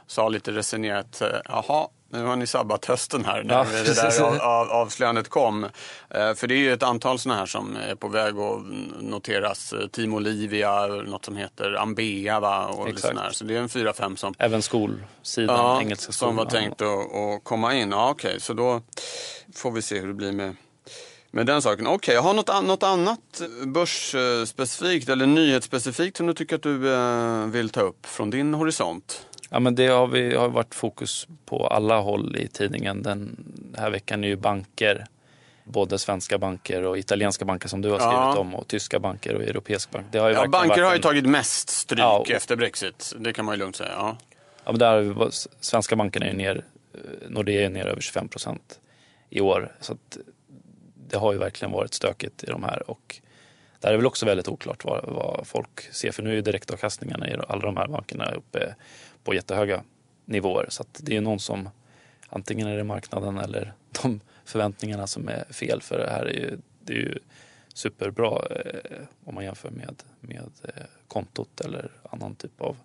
sa 0.06 0.28
lite 0.28 0.52
resonerat, 0.52 1.22
uh, 1.22 1.38
jaha, 1.44 1.88
nu 2.12 2.24
har 2.24 2.36
ni 2.36 2.46
sabbat 2.46 2.84
hösten 2.84 3.24
här 3.24 3.42
när 3.42 3.54
ja, 3.54 3.66
det 3.84 3.94
där 3.94 4.22
av, 4.22 4.40
av, 4.40 4.70
avslöjandet 4.70 5.28
kom. 5.28 5.64
Eh, 6.10 6.34
för 6.34 6.46
det 6.46 6.54
är 6.54 6.58
ju 6.58 6.72
ett 6.72 6.82
antal 6.82 7.18
sådana 7.18 7.38
här 7.40 7.46
som 7.46 7.76
är 7.76 7.94
på 7.94 8.08
väg 8.08 8.38
att 8.38 8.62
noteras. 9.00 9.74
Team 9.92 10.14
Olivia, 10.14 10.86
något 10.86 11.24
som 11.24 11.36
heter 11.36 11.74
Ambea 11.74 12.40
va? 12.40 12.66
Och 12.66 12.88
Exakt. 12.88 13.36
Så 13.36 13.44
det 13.44 13.56
är 13.56 13.60
en 13.60 13.68
fyra, 13.68 13.92
fem 13.92 14.16
som... 14.16 14.34
Även 14.38 14.62
skolsidan, 14.62 15.56
ja, 15.56 15.80
engelska 15.80 16.12
skolan. 16.12 16.30
Som 16.30 16.36
var 16.36 16.50
tänkt 16.50 16.82
att, 16.82 17.14
att 17.14 17.44
komma 17.44 17.74
in. 17.74 17.90
Ja, 17.90 18.10
Okej, 18.10 18.28
okay. 18.28 18.40
så 18.40 18.52
då 18.52 18.80
får 19.54 19.70
vi 19.70 19.82
se 19.82 20.00
hur 20.00 20.08
det 20.08 20.14
blir 20.14 20.32
med 20.32 20.56
med 21.34 21.46
den 21.46 21.62
saken. 21.62 21.86
Okej, 21.86 21.94
okay, 21.94 22.14
jag 22.14 22.22
har 22.22 22.34
något, 22.34 22.64
något 22.66 22.82
annat 22.82 23.42
börsspecifikt 23.66 25.08
eller 25.08 25.26
nyhetsspecifikt 25.26 26.16
som 26.16 26.26
du 26.26 26.34
tycker 26.34 26.56
att 26.56 26.62
du 26.62 26.94
eh, 26.94 27.46
vill 27.46 27.68
ta 27.70 27.80
upp 27.80 28.06
från 28.06 28.30
din 28.30 28.54
horisont? 28.54 29.26
Ja, 29.52 29.60
men 29.60 29.74
det 29.74 29.86
har, 29.86 30.06
vi, 30.06 30.34
har 30.34 30.48
varit 30.48 30.74
fokus 30.74 31.28
på 31.44 31.66
alla 31.66 32.00
håll 32.00 32.36
i 32.36 32.48
tidningen. 32.48 33.02
Den 33.02 33.44
här 33.78 33.90
veckan 33.90 34.24
är 34.24 34.28
ju 34.28 34.36
banker, 34.36 35.06
både 35.64 35.98
svenska 35.98 36.38
banker 36.38 36.82
och 36.82 36.98
italienska 36.98 37.44
banker 37.44 37.68
som 37.68 37.82
du 37.82 37.90
har 37.90 37.98
skrivit 37.98 38.14
ja. 38.14 38.38
om 38.38 38.54
och 38.54 38.68
tyska 38.68 38.98
banker 38.98 39.34
och 39.34 39.42
europeiska 39.42 39.90
banker. 39.92 40.12
Det 40.12 40.18
har 40.18 40.28
ju 40.28 40.34
ja, 40.34 40.46
banker 40.46 40.82
har 40.82 40.94
ju 40.94 41.00
tagit 41.00 41.26
mest 41.26 41.68
stryk 41.68 42.00
ja, 42.00 42.24
efter 42.28 42.56
Brexit, 42.56 43.14
det 43.18 43.32
kan 43.32 43.44
man 43.44 43.54
ju 43.54 43.58
lugnt 43.58 43.76
säga. 43.76 43.92
Ja. 43.96 44.16
Ja, 44.64 44.72
men 44.72 44.78
där, 44.78 45.30
svenska 45.60 45.96
bankerna 45.96 46.26
är 46.26 46.34
ner, 46.34 46.64
eh, 46.94 47.00
Nordea 47.28 47.66
är 47.66 47.70
ner 47.70 47.86
över 47.86 48.00
25 48.00 48.28
procent 48.28 48.80
i 49.30 49.40
år. 49.40 49.72
Så 49.80 49.96
det 51.08 51.16
har 51.16 51.32
ju 51.32 51.38
verkligen 51.38 51.72
varit 51.72 51.94
stökigt 51.94 52.44
i 52.44 52.46
de 52.46 52.62
här. 52.62 52.90
Och 52.90 53.20
där 53.80 53.88
är 53.88 53.92
det 53.92 53.96
väl 53.96 54.06
också 54.06 54.26
väldigt 54.26 54.48
oklart 54.48 54.84
vad, 54.84 55.04
vad 55.04 55.46
folk 55.46 55.92
ser. 55.92 56.12
För 56.12 56.22
nu 56.22 56.30
är 56.30 56.34
ju 56.34 56.42
direktavkastningarna 56.42 57.30
i 57.30 57.36
alla 57.48 57.60
de 57.60 57.76
här 57.76 57.88
bankerna 57.88 58.30
uppe 58.30 58.74
på 59.24 59.34
jättehöga 59.34 59.82
nivåer. 60.24 60.66
Så 60.68 60.84
det 60.98 61.16
är 61.16 61.20
någon 61.20 61.40
som 61.40 61.68
antingen 62.28 62.68
är 62.68 62.76
det 62.76 62.84
marknaden 62.84 63.38
eller 63.38 63.72
de 64.02 64.20
förväntningarna 64.44 65.06
som 65.06 65.28
är 65.28 65.44
fel. 65.52 65.82
För 65.82 65.98
det 65.98 66.10
här 66.10 66.24
är 66.26 66.32
ju, 66.32 66.58
det 66.84 66.92
är 66.92 66.98
ju 66.98 67.18
superbra 67.74 68.46
eh, 68.50 69.02
om 69.24 69.34
man 69.34 69.44
jämför 69.44 69.70
med, 69.70 70.02
med 70.20 70.50
eh, 70.62 70.84
kontot 71.08 71.60
eller 71.60 71.90
annan 72.10 72.34
typ 72.34 72.60
av 72.60 72.76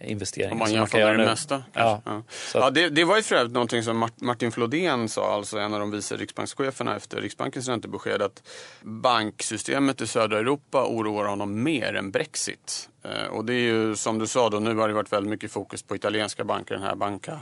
investeringar. 0.00 0.52
Om 0.52 0.58
man 0.58 0.72
jämför 0.72 0.98
med 0.98 1.18
det 1.18 1.24
mesta. 1.24 1.62
Ja. 1.72 2.02
Ja. 2.04 2.22
ja 2.54 2.70
det, 2.70 2.88
det, 2.88 3.04
var 3.04 3.16
ju 3.16 3.22
för 3.22 3.36
övrigt 3.36 3.52
någonting 3.52 3.82
som 3.82 4.08
Martin 4.16 4.52
Flodén 4.52 5.08
sa, 5.08 5.34
alltså 5.34 5.58
en 5.58 5.74
av 5.74 5.80
de 5.80 5.90
vice 5.90 6.16
riksbankscheferna 6.16 6.96
efter 6.96 7.20
Riksbankens 7.20 7.68
räntebesked, 7.68 8.22
att 8.22 8.42
banksystemet 8.82 10.00
i 10.00 10.06
södra 10.06 10.38
Europa 10.38 10.86
oroar 10.86 11.24
honom 11.24 11.62
mer 11.62 11.94
än 11.94 12.10
Brexit. 12.10 12.88
Eh, 13.04 13.26
och 13.26 13.44
det 13.44 13.54
är 13.54 13.60
ju 13.60 13.96
som 13.96 14.18
du 14.18 14.26
sa 14.26 14.50
då, 14.50 14.58
nu 14.58 14.74
har 14.74 14.88
det 14.88 14.94
varit 14.94 15.12
väldigt 15.12 15.30
mycket 15.30 15.52
fokus 15.52 15.82
på 15.82 15.96
italienska 15.96 16.44
banker, 16.44 16.74
den 16.74 16.84
här 16.84 16.94
Banca 16.94 17.40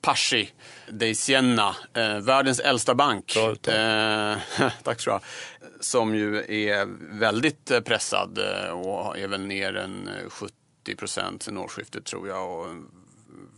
Pasci 0.00 0.50
dei 0.88 1.14
Siena, 1.14 1.76
eh, 1.94 2.18
världens 2.18 2.60
äldsta 2.60 2.94
bank. 2.94 3.36
Eh, 3.36 4.36
tack 4.82 5.00
så 5.00 5.20
Som 5.80 6.14
ju 6.14 6.36
är 6.38 6.86
väldigt 7.18 7.70
eh, 7.70 7.80
pressad 7.80 8.38
eh, 8.38 8.70
och 8.70 9.18
är 9.18 9.28
väl 9.28 9.46
ner 9.46 9.76
en 9.76 10.10
70 10.28 10.59
80 10.82 10.96
procent 10.96 11.42
sen 11.42 11.58
årsskiftet 11.58 12.04
tror 12.04 12.28
jag 12.28 12.60
och 12.60 12.66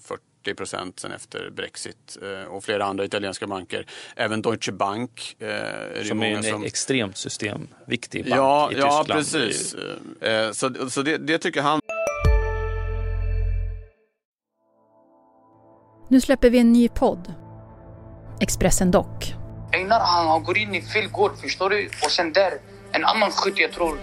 40 0.02 0.54
procent 0.54 1.00
sen 1.00 1.12
efter 1.12 1.50
Brexit 1.50 2.18
eh, 2.22 2.52
och 2.52 2.64
flera 2.64 2.84
andra 2.84 3.04
italienska 3.04 3.46
banker. 3.46 3.86
Även 4.16 4.42
Deutsche 4.42 4.72
Bank. 4.72 5.36
Eh, 5.38 5.48
är 5.48 6.04
som 6.04 6.22
är 6.22 6.26
en 6.26 6.42
som... 6.42 6.64
extremt 6.64 7.16
systemviktig 7.16 8.24
bank 8.24 8.36
ja, 8.36 8.70
i 8.70 8.74
Tyskland. 8.74 9.08
Ja, 9.08 9.14
precis. 9.14 9.74
Eh, 10.20 10.52
så 10.52 10.90
så 10.90 11.02
det, 11.02 11.18
det 11.18 11.38
tycker 11.38 11.62
han. 11.62 11.80
Nu 16.08 16.20
släpper 16.20 16.50
vi 16.50 16.58
en 16.58 16.72
ny 16.72 16.88
podd. 16.88 17.34
Expressen 18.40 18.90
Dock. 18.90 19.34
Einar 19.72 20.00
han, 20.00 20.26
han 20.26 20.44
går 20.44 20.58
in 20.58 20.74
i 20.74 20.82
fel 20.82 21.08
gård, 21.08 21.38
förstår 21.38 21.70
du? 21.70 21.86
Och 22.04 22.10
sen 22.10 22.32
där, 22.32 22.52
en 22.92 23.04
annan 23.04 23.30
skytt 23.30 23.58
jag 23.58 23.72
tror 23.72 23.98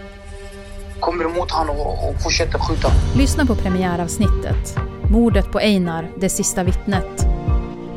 kommer 1.00 1.26
emot 1.26 1.52
honom 1.52 1.76
och, 1.80 2.10
och 2.10 2.22
fortsätter 2.22 2.60
skjuta. 2.60 2.92
Lyssna 3.16 3.46
på 3.46 3.56
premiäravsnittet. 3.56 4.78
Mordet 5.12 5.52
på 5.52 5.60
Einar, 5.60 6.10
det 6.20 6.30
sista 6.30 6.64
vittnet. 6.64 7.26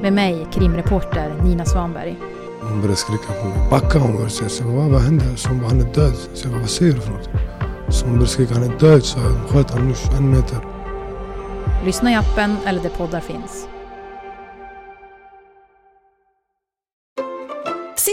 Med 0.03 0.13
mig, 0.13 0.47
krimreporter 0.53 1.35
Nina 1.45 1.65
Svanberg. 1.65 2.17
Hon 2.61 2.81
började 2.81 2.97
skrika 2.97 3.33
på 3.43 3.49
mig. 3.49 3.71
Backa 3.71 3.99
hon 3.99 4.13
började 4.13 4.31
säga. 4.31 4.49
Så 4.49 4.65
vad, 4.65 4.87
vad 4.91 5.01
hände? 5.01 5.25
Så 5.37 5.49
hon 5.49 5.59
bara, 5.61 5.69
han 5.69 5.81
är 5.81 5.95
död. 5.95 6.15
Så 6.35 6.45
jag 6.47 6.53
bara, 6.53 6.61
vad 6.61 6.71
säger 6.71 6.93
du 6.93 7.01
för 7.01 7.11
något? 7.13 7.29
Så 7.89 8.05
hon 8.05 8.13
började 8.15 8.31
skrika, 8.31 8.55
han 8.55 8.63
är 8.63 8.79
död. 8.79 9.05
Så 9.05 9.19
jag 9.19 9.51
sköt 9.51 9.71
honom 9.71 9.89
nu 9.89 9.95
21 9.95 10.21
meter. 10.21 10.59
Lyssna 11.85 12.13
i 12.13 12.15
appen 12.15 12.57
eller 12.67 12.83
där 12.83 12.91
poddar 12.91 13.21
finns. 13.21 13.67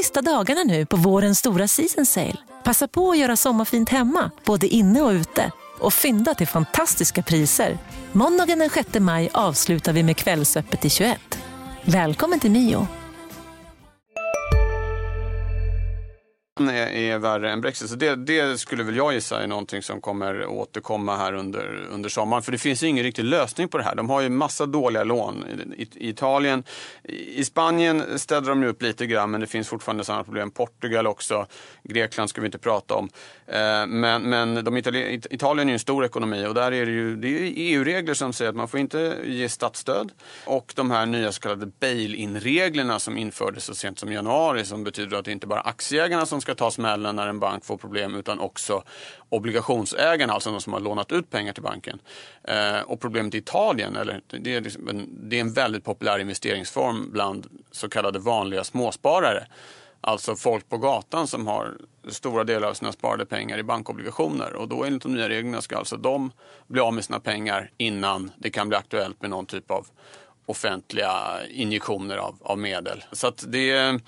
Sista 0.09 0.21
dagarna 0.21 0.63
nu 0.63 0.85
på 0.85 0.97
vårens 0.97 1.39
stora 1.39 1.67
season 1.67 2.05
sale. 2.05 2.37
Passa 2.63 2.87
på 2.87 3.11
att 3.11 3.17
göra 3.17 3.35
sommarfint 3.35 3.89
hemma, 3.89 4.31
både 4.45 4.67
inne 4.67 5.01
och 5.01 5.09
ute. 5.09 5.51
Och 5.79 5.93
fynda 5.93 6.33
till 6.33 6.47
fantastiska 6.47 7.21
priser. 7.21 7.77
Måndagen 8.11 8.59
den 8.59 8.69
6 8.69 8.99
maj 8.99 9.29
avslutar 9.33 9.93
vi 9.93 10.03
med 10.03 10.17
Kvällsöppet 10.17 10.85
i 10.85 10.89
21. 10.89 11.19
Välkommen 11.85 12.39
till 12.39 12.51
Mio. 12.51 12.87
Är, 16.67 16.87
är 16.87 17.17
värre 17.17 17.51
än 17.51 17.61
Brexit. 17.61 17.89
Så 17.89 17.95
det, 17.95 18.15
det 18.15 18.59
skulle 18.59 18.83
väl 18.83 18.95
jag 18.95 19.13
gissa 19.13 19.43
är 19.43 19.47
någonting 19.47 19.81
som 19.81 20.01
kommer 20.01 20.45
återkomma 20.45 21.17
här 21.17 21.33
under, 21.33 21.87
under 21.91 22.09
sommaren. 22.09 22.43
För 22.43 22.51
det 22.51 22.57
finns 22.57 22.83
ju 22.83 22.87
ingen 22.87 23.03
riktig 23.03 23.23
lösning 23.23 23.67
på 23.67 23.77
det 23.77 23.83
här. 23.83 23.95
De 23.95 24.09
har 24.09 24.21
ju 24.21 24.29
massa 24.29 24.65
dåliga 24.65 25.03
lån 25.03 25.45
i, 25.77 25.81
i 25.81 26.09
Italien. 26.09 26.63
I, 27.03 27.43
Spanien 27.43 28.19
städar 28.19 28.49
de 28.49 28.63
ju 28.63 28.69
upp 28.69 28.81
lite 28.81 29.05
grann 29.05 29.31
men 29.31 29.41
det 29.41 29.47
finns 29.47 29.67
fortfarande 29.67 30.03
samma 30.03 30.23
problem. 30.23 30.51
Portugal 30.51 31.07
också. 31.07 31.45
Grekland 31.83 32.29
ska 32.29 32.41
vi 32.41 32.45
inte 32.45 32.57
prata 32.57 32.95
om. 32.95 33.09
Eh, 33.47 33.87
men 33.87 34.21
men 34.21 34.63
de 34.63 34.77
Itali 34.77 35.21
Italien 35.29 35.67
är 35.67 35.71
ju 35.71 35.75
en 35.75 35.79
stor 35.79 36.05
ekonomi 36.05 36.45
och 36.45 36.53
där 36.53 36.71
är 36.71 36.85
det 36.85 36.91
ju 36.91 37.19
EU-regler 37.55 38.11
e 38.11 38.15
som 38.15 38.33
säger 38.33 38.49
att 38.49 38.55
man 38.55 38.67
får 38.67 38.79
inte 38.79 39.17
ge 39.25 39.49
statsstöd. 39.49 40.11
Och 40.45 40.73
de 40.75 40.91
här 40.91 41.05
nya 41.05 41.31
så 41.31 41.41
kallade 41.41 41.65
bail-in-reglerna 41.65 42.99
som 42.99 43.17
infördes 43.17 43.63
så 43.63 43.75
sent 43.75 43.99
som 43.99 44.11
i 44.11 44.13
januari 44.13 44.65
som 44.65 44.83
betyder 44.83 45.17
att 45.17 45.25
det 45.25 45.31
inte 45.31 45.47
bara 45.47 45.61
aktieägarna 45.61 46.25
som 46.25 46.41
ska 46.41 46.48
ska 46.49 46.55
ta 46.55 46.71
smällen 46.71 47.15
när 47.15 47.27
en 47.27 47.39
bank 47.39 47.65
får 47.65 47.77
problem 47.77 48.15
utan 48.15 48.39
också 48.39 48.83
obligationsägarna, 49.29 50.33
alltså 50.33 50.51
de 50.51 50.61
som 50.61 50.73
har 50.73 50.79
lånat 50.79 51.11
ut 51.11 51.29
pengar 51.29 51.53
till 51.53 51.63
banken. 51.63 51.99
Eh, 52.43 52.79
och 52.79 52.99
problemet 52.99 53.35
i 53.35 53.37
Italien, 53.37 53.95
eller, 53.95 54.21
det, 54.27 54.55
är 54.55 54.61
liksom 54.61 54.87
en, 54.87 55.29
det 55.29 55.35
är 55.35 55.41
en 55.41 55.53
väldigt 55.53 55.83
populär 55.83 56.19
investeringsform 56.19 57.11
bland 57.11 57.47
så 57.71 57.89
kallade 57.89 58.19
vanliga 58.19 58.63
småsparare. 58.63 59.47
Alltså 60.01 60.35
folk 60.35 60.69
på 60.69 60.77
gatan 60.77 61.27
som 61.27 61.47
har 61.47 61.77
stora 62.07 62.43
delar 62.43 62.67
av 62.67 62.73
sina 62.73 62.91
sparade 62.91 63.25
pengar 63.25 63.57
i 63.57 63.63
bankobligationer. 63.63 64.53
Och 64.53 64.67
då 64.67 64.83
enligt 64.83 65.03
de 65.03 65.13
nya 65.13 65.29
reglerna 65.29 65.61
ska 65.61 65.77
alltså 65.77 65.97
de 65.97 66.31
bli 66.67 66.81
av 66.81 66.93
med 66.93 67.05
sina 67.05 67.19
pengar 67.19 67.71
innan 67.77 68.31
det 68.37 68.49
kan 68.49 68.69
bli 68.69 68.77
aktuellt 68.77 69.21
med 69.21 69.29
någon 69.29 69.45
typ 69.45 69.71
av 69.71 69.87
offentliga 70.45 71.39
injektioner 71.49 72.17
av, 72.17 72.35
av 72.41 72.57
medel. 72.57 73.03
Så 73.11 73.27
att 73.27 73.43
det, 73.47 73.99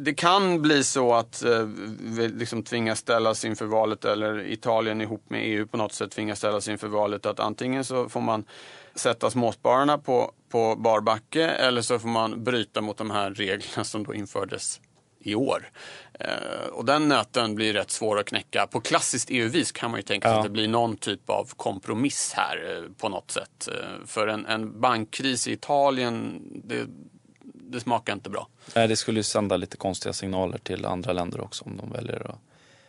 det 0.00 0.14
kan 0.14 0.62
bli 0.62 0.84
så 0.84 1.14
att 1.14 1.42
eh, 1.42 1.68
vi 2.00 2.28
liksom 2.28 2.62
tvingas 2.62 2.98
ställas 2.98 3.44
inför 3.44 3.66
valet 3.66 4.04
eller 4.04 4.46
Italien 4.46 5.00
ihop 5.00 5.30
med 5.30 5.42
EU 5.44 5.66
på 5.66 5.76
något 5.76 5.92
sätt 5.92 6.10
tvingas 6.10 6.38
ställas 6.38 6.68
inför 6.68 6.88
valet 6.88 7.26
att 7.26 7.40
antingen 7.40 7.84
så 7.84 8.08
får 8.08 8.20
man 8.20 8.44
sätta 8.94 9.30
småspararna 9.30 9.98
på, 9.98 10.32
på 10.48 10.76
barbacke 10.76 11.48
eller 11.48 11.82
så 11.82 11.98
får 11.98 12.08
man 12.08 12.44
bryta 12.44 12.80
mot 12.80 12.96
de 12.96 13.10
här 13.10 13.30
reglerna 13.30 13.84
som 13.84 14.04
då 14.04 14.14
infördes 14.14 14.80
i 15.20 15.34
år. 15.34 15.70
Eh, 16.20 16.68
och 16.72 16.84
den 16.84 17.08
nöten 17.08 17.54
blir 17.54 17.72
rätt 17.72 17.90
svår 17.90 18.18
att 18.18 18.26
knäcka. 18.26 18.66
På 18.66 18.80
klassiskt 18.80 19.30
EU-vis 19.30 19.72
kan 19.72 19.90
man 19.90 19.98
ju 19.98 20.02
tänka 20.02 20.28
sig 20.28 20.34
ja. 20.34 20.38
att 20.38 20.44
det 20.44 20.50
blir 20.50 20.68
någon 20.68 20.96
typ 20.96 21.30
av 21.30 21.50
kompromiss 21.56 22.32
här 22.36 22.76
eh, 22.76 22.92
på 23.00 23.08
något 23.08 23.30
sätt. 23.30 23.68
För 24.06 24.26
en, 24.26 24.46
en 24.46 24.80
bankkris 24.80 25.48
i 25.48 25.52
Italien, 25.52 26.42
det, 26.64 26.86
det 27.68 27.80
smakar 27.80 28.12
inte 28.12 28.30
bra. 28.30 28.48
Nej, 28.74 28.88
det 28.88 28.96
skulle 28.96 29.18
ju 29.18 29.24
sända 29.24 29.56
lite 29.56 29.76
konstiga 29.76 30.12
signaler 30.12 30.58
till 30.58 30.84
andra 30.84 31.12
länder 31.12 31.40
också 31.40 31.64
om 31.64 31.76
de 31.76 31.92
väljer 31.92 32.30
att 32.30 32.38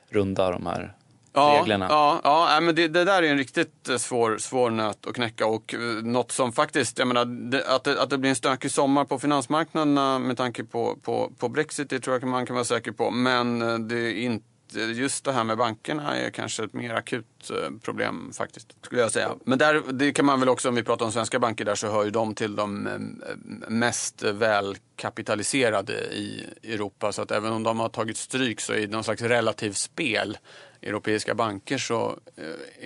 runda 0.10 0.52
de 0.52 0.66
här 0.66 0.94
ja, 1.34 1.60
reglerna. 1.62 1.88
Ja, 1.90 2.22
ja 2.24 2.60
men 2.62 2.76
det, 2.76 2.88
det, 2.88 3.04
där 3.04 3.24
är 3.24 3.32
en 3.32 3.38
riktigt 3.38 3.90
svår, 3.98 4.38
svår 4.38 4.70
nöt 4.70 5.06
att 5.08 5.14
knäcka 5.14 5.46
och 5.46 5.76
något 6.04 6.32
som 6.32 6.52
faktiskt, 6.52 7.00
jag 7.00 7.08
menar, 7.08 7.26
det, 7.26 7.66
att, 7.68 7.84
det, 7.84 8.02
att 8.02 8.10
det 8.10 8.18
blir 8.18 8.30
en 8.30 8.36
stökig 8.36 8.72
sommar 8.72 9.06
på 9.06 9.20
finansmarknaderna 9.20 10.20
med 10.20 10.38
tanke 10.38 10.64
på, 10.64 10.98
på, 11.02 11.32
på 11.38 11.50
Brexit, 11.50 11.90
det 11.90 12.00
tror 12.00 12.16
jag 12.16 12.30
man 12.30 12.46
kan 12.46 12.54
vara 12.54 12.66
säker 12.66 12.92
på. 12.92 13.12
Men 13.12 13.60
det 13.88 13.96
är 13.96 14.14
inte 14.14 14.49
just 14.76 15.26
det 15.26 15.32
här 15.32 15.44
med 15.44 15.58
bankerna 15.58 16.18
är 16.18 16.30
kanske 16.30 16.64
ett 16.64 16.74
mer 16.74 16.94
akut 16.94 17.52
eh, 17.52 17.70
problem 17.82 18.32
faktiskt. 18.34 18.76
Skulle 18.82 19.02
jag 19.02 19.12
säga. 19.12 19.36
Men 19.44 19.58
där, 19.58 19.82
det 19.92 20.12
kan 20.12 20.26
man 20.26 20.40
väl 20.40 20.50
också, 20.50 20.70
om 20.70 20.76
vi 20.76 20.84
pratar 20.84 21.06
om 21.06 21.12
svenska 21.12 21.40
banker 21.40 21.66
där, 21.66 21.76
så 21.76 21.88
hör 21.88 22.04
ju 22.04 22.12
de 22.12 22.36
till 22.36 22.56
de 22.56 22.88
eh, 22.88 23.70
mest 23.70 24.24
välkapitaliserade 24.24 25.94
i 25.94 26.46
Europa. 26.64 27.12
Så 27.12 27.22
att 27.22 27.32
även 27.32 27.54
om 27.54 27.64
de 27.64 27.80
har 27.80 27.90
tagit 27.90 28.18
stryk 28.18 28.62
så 28.62 28.74
i 28.74 28.88
någon 28.88 29.04
slags 29.04 29.22
relativt 29.22 29.78
spel 29.78 30.38
europeiska 30.82 31.36
banker 31.36 31.78
så 31.78 32.20
eh, 32.36 32.44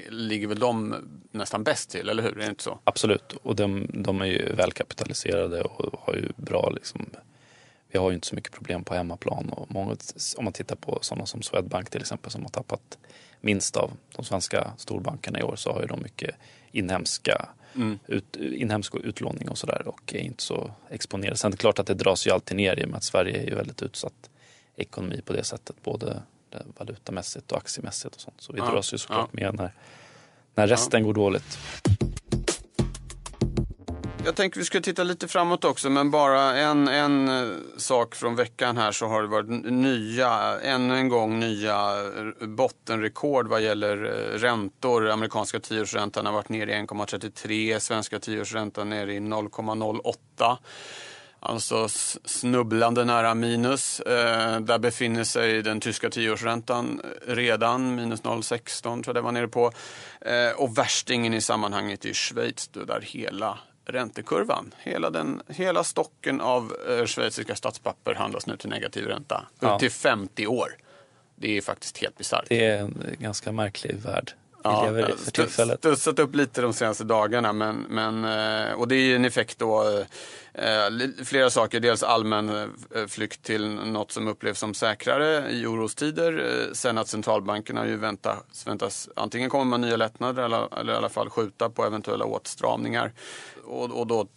ligger 0.10 0.48
väl 0.48 0.60
de 0.60 0.96
nästan 1.32 1.64
bäst 1.64 1.90
till, 1.90 2.10
eller 2.10 2.24
hur? 2.24 2.32
Är 2.32 2.44
det 2.44 2.50
inte 2.50 2.64
så? 2.64 2.80
Absolut, 2.84 3.36
och 3.44 3.56
de, 3.56 3.88
de 3.94 4.22
är 4.22 4.26
ju 4.26 4.54
välkapitaliserade 4.56 5.62
och 5.62 6.00
har 6.00 6.14
ju 6.14 6.30
bra 6.36 6.70
liksom, 6.70 7.10
vi 7.94 8.00
har 8.00 8.10
ju 8.10 8.16
inte 8.16 8.28
så 8.28 8.36
mycket 8.36 8.52
problem 8.52 8.84
på 8.84 8.94
hemmaplan. 8.94 9.50
Och 9.50 9.72
många, 9.72 9.96
om 10.38 10.44
man 10.44 10.54
tittar 10.54 10.76
på 10.76 11.00
sådana 11.02 11.26
som 11.26 11.42
Swedbank 11.42 11.90
till 11.90 12.02
exempel 12.02 12.32
som 12.32 12.42
har 12.42 12.50
tappat 12.50 12.98
minst 13.42 13.78
av 13.78 13.92
de 14.16 14.26
svenska 14.26 14.72
storbankerna 14.78 15.40
i 15.40 15.44
år 15.44 15.56
så 15.56 15.72
har 15.72 15.82
ju 15.82 15.88
de 15.88 16.02
mycket 16.02 16.36
inhemska 16.72 17.50
mm. 17.76 18.00
ut, 18.08 18.36
inhemsk 18.36 18.96
utlåning 18.96 19.50
och 19.50 19.58
sådär 19.58 19.82
och 19.86 20.14
är 20.14 20.20
inte 20.20 20.44
så 20.44 20.72
exponerade. 20.90 21.38
Sen 21.38 21.48
är 21.48 21.52
det 21.52 21.58
klart 21.58 21.80
att 21.80 21.88
det 21.88 21.94
dras 21.94 22.28
ju 22.28 22.32
alltid 22.32 22.58
ner 22.58 22.80
i 22.80 22.86
och 22.86 22.90
med 22.90 22.98
att 22.98 23.04
Sverige 23.04 23.42
är 23.42 23.48
ju 23.48 23.56
väldigt 23.56 23.82
utsatt 23.82 24.30
ekonomi 24.76 25.22
på 25.26 25.34
det 25.34 25.44
sättet. 25.44 25.76
Både 25.84 26.22
valutamässigt 26.78 27.52
och 27.52 27.58
aktiemässigt 27.58 28.16
och 28.16 28.22
sånt. 28.22 28.42
Så 28.42 28.54
vi 28.54 28.60
ja, 28.60 28.72
dras 28.72 28.94
ju 28.94 28.98
såklart 28.98 29.30
ja. 29.32 29.40
med 29.42 29.56
när, 29.56 29.72
när 30.56 30.68
resten 30.68 31.00
ja. 31.00 31.06
går 31.06 31.14
dåligt. 31.14 31.58
Jag 34.26 34.36
tänker 34.36 34.60
vi 34.60 34.66
ska 34.66 34.82
titta 34.82 35.04
lite 35.04 35.28
framåt 35.28 35.66
också, 35.66 35.90
men 35.90 36.12
bara 36.12 36.56
en, 36.56 36.88
en 36.88 37.28
eh, 37.28 37.58
sak 37.78 38.16
från 38.16 38.36
veckan 38.36 38.78
här 38.78 38.92
så 38.92 39.08
har 39.08 39.22
det 39.22 39.28
varit 39.28 39.50
nya, 39.72 40.60
ännu 40.62 40.98
en 40.98 41.10
gång 41.10 41.40
nya 41.40 41.76
eh, 42.40 42.48
bottenrekord 42.48 43.48
vad 43.48 43.62
gäller 43.62 44.06
eh, 44.06 44.40
räntor. 44.40 45.10
Amerikanska 45.10 45.60
tioårsräntan 45.60 46.26
har 46.26 46.34
varit 46.34 46.50
nere 46.50 46.72
i 46.72 46.76
1,33, 46.76 47.80
svenska 47.80 48.20
tioårsräntan 48.20 48.90
nere 48.90 49.14
i 49.14 49.20
0,08. 49.20 50.58
Alltså 51.40 51.88
snubblande 52.26 53.06
nära 53.06 53.36
minus. 53.36 54.00
Eh, 54.00 54.60
där 54.60 54.80
befinner 54.80 55.24
sig 55.24 55.62
den 55.62 55.80
tyska 55.80 56.10
tioårsräntan 56.10 57.02
redan, 57.28 57.96
minus 57.96 58.22
0,16 58.22 58.82
tror 58.82 59.04
jag 59.06 59.16
det 59.16 59.22
var 59.22 59.32
nere 59.32 59.48
på. 59.48 59.72
Eh, 60.22 60.52
och 60.58 60.78
värstingen 60.78 61.34
i 61.34 61.42
sammanhanget 61.42 62.06
är 62.06 62.14
Schweiz 62.14 62.68
där 62.68 63.02
hela 63.02 63.60
räntekurvan. 63.86 64.74
Hela, 64.80 65.10
den, 65.10 65.42
hela 65.48 65.84
stocken 65.84 66.42
av 66.42 66.76
eh, 66.90 67.06
schweiziska 67.06 67.56
statspapper 67.56 68.16
handlas 68.16 68.48
nu 68.48 68.58
till 68.58 68.70
negativ 68.70 69.06
ränta. 69.06 69.46
Ja. 69.60 69.74
Upp 69.74 69.80
till 69.80 69.92
50 69.92 70.48
år. 70.48 70.76
Det 71.36 71.58
är 71.58 71.62
faktiskt 71.62 71.98
helt 71.98 72.18
bisarrt. 72.18 72.46
Det 72.50 72.66
är 72.66 72.80
en 72.80 73.16
ganska 73.20 73.52
märklig 73.52 73.96
värld. 73.96 74.34
Ja, 74.64 75.16
för 75.18 75.32
tillfället. 75.32 75.80
studsat 75.80 76.20
upp 76.20 76.36
lite 76.36 76.62
de 76.62 76.74
senaste 76.74 77.04
dagarna. 77.04 77.54
Men, 77.54 77.86
men, 77.90 78.26
eh, 78.26 78.74
och 78.74 78.88
det 78.88 78.96
är 78.96 79.16
en 79.16 79.26
effekt 79.26 79.60
då, 79.60 79.84
eh, 80.54 80.88
flera 81.26 81.50
saker. 81.50 81.80
Dels 81.80 82.04
allmän 82.04 82.50
eh, 82.50 83.08
flykt 83.08 83.44
till 83.44 83.70
något 83.70 84.12
som 84.12 84.28
upplevs 84.28 84.60
som 84.60 84.74
säkrare 84.74 85.52
i 85.52 85.66
orostider. 85.66 86.70
Sen 86.74 86.98
att 86.98 87.08
centralbankerna 87.08 87.88
ju 87.88 87.98
väntas, 87.98 88.68
väntas 88.68 89.10
antingen 89.16 89.50
komma 89.50 89.64
med 89.64 89.80
nya 89.80 89.98
lättnader 89.98 90.44
eller, 90.44 90.80
eller 90.80 90.94
i 90.94 90.96
alla 90.96 91.10
fall 91.10 91.30
skjuta 91.30 91.70
på 91.70 91.86
eventuella 91.86 92.26
åtstramningar. 92.26 93.14
Och, 93.66 94.00
och 94.00 94.08
då 94.08 94.28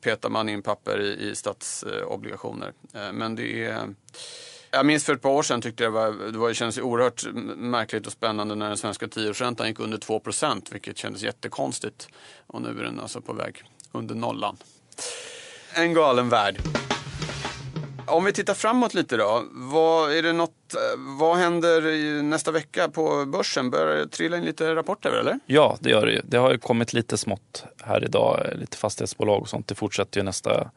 petar 0.00 0.28
man 0.28 0.48
in 0.48 0.62
papper 0.62 1.00
i, 1.00 1.30
i 1.30 1.34
statsobligationer. 1.34 2.72
Men 3.12 3.34
det 3.34 3.64
är 3.64 3.94
jag 4.74 4.86
minns 4.86 5.04
för 5.04 5.12
ett 5.12 5.22
par 5.22 5.30
år 5.30 5.42
sedan 5.42 5.60
tyckte 5.60 5.84
jag 5.84 5.92
det, 5.92 5.98
var, 5.98 6.32
det, 6.32 6.38
var, 6.38 6.48
det 6.48 6.54
kändes 6.54 6.78
oerhört 6.78 7.24
märkligt 7.56 8.06
och 8.06 8.12
spännande 8.12 8.54
när 8.54 8.68
den 8.68 8.76
svenska 8.76 9.08
tioårsräntan 9.08 9.68
gick 9.68 9.80
under 9.80 9.98
2% 9.98 10.62
vilket 10.72 10.98
kändes 10.98 11.22
jättekonstigt. 11.22 12.08
Och 12.46 12.62
nu 12.62 12.68
är 12.68 12.84
den 12.84 13.00
alltså 13.00 13.20
på 13.20 13.32
väg 13.32 13.62
under 13.92 14.14
nollan. 14.14 14.56
En 15.74 15.94
galen 15.94 16.28
värld. 16.28 16.58
Om 18.06 18.24
vi 18.24 18.32
tittar 18.32 18.54
framåt 18.54 18.94
lite 18.94 19.16
då. 19.16 19.44
Vad, 19.52 20.12
är 20.12 20.22
det 20.22 20.32
något, 20.32 20.74
vad 21.18 21.36
händer 21.36 22.22
nästa 22.22 22.50
vecka 22.50 22.88
på 22.88 23.24
börsen? 23.26 23.70
Börjar 23.70 23.96
det 23.96 24.08
trilla 24.08 24.36
in 24.36 24.44
lite 24.44 24.74
rapporter 24.74 25.10
eller? 25.10 25.38
Ja, 25.46 25.76
det 25.80 25.90
gör 25.90 26.06
det 26.06 26.12
ju. 26.12 26.20
Det 26.24 26.36
har 26.36 26.52
ju 26.52 26.58
kommit 26.58 26.92
lite 26.92 27.16
smått 27.16 27.64
här 27.82 28.04
idag. 28.04 28.46
Lite 28.54 28.76
fastighetsbolag 28.76 29.42
och 29.42 29.48
sånt. 29.48 29.68
Det 29.68 29.74
fortsätter 29.74 30.20
ju 30.20 30.24
nästa 30.24 30.70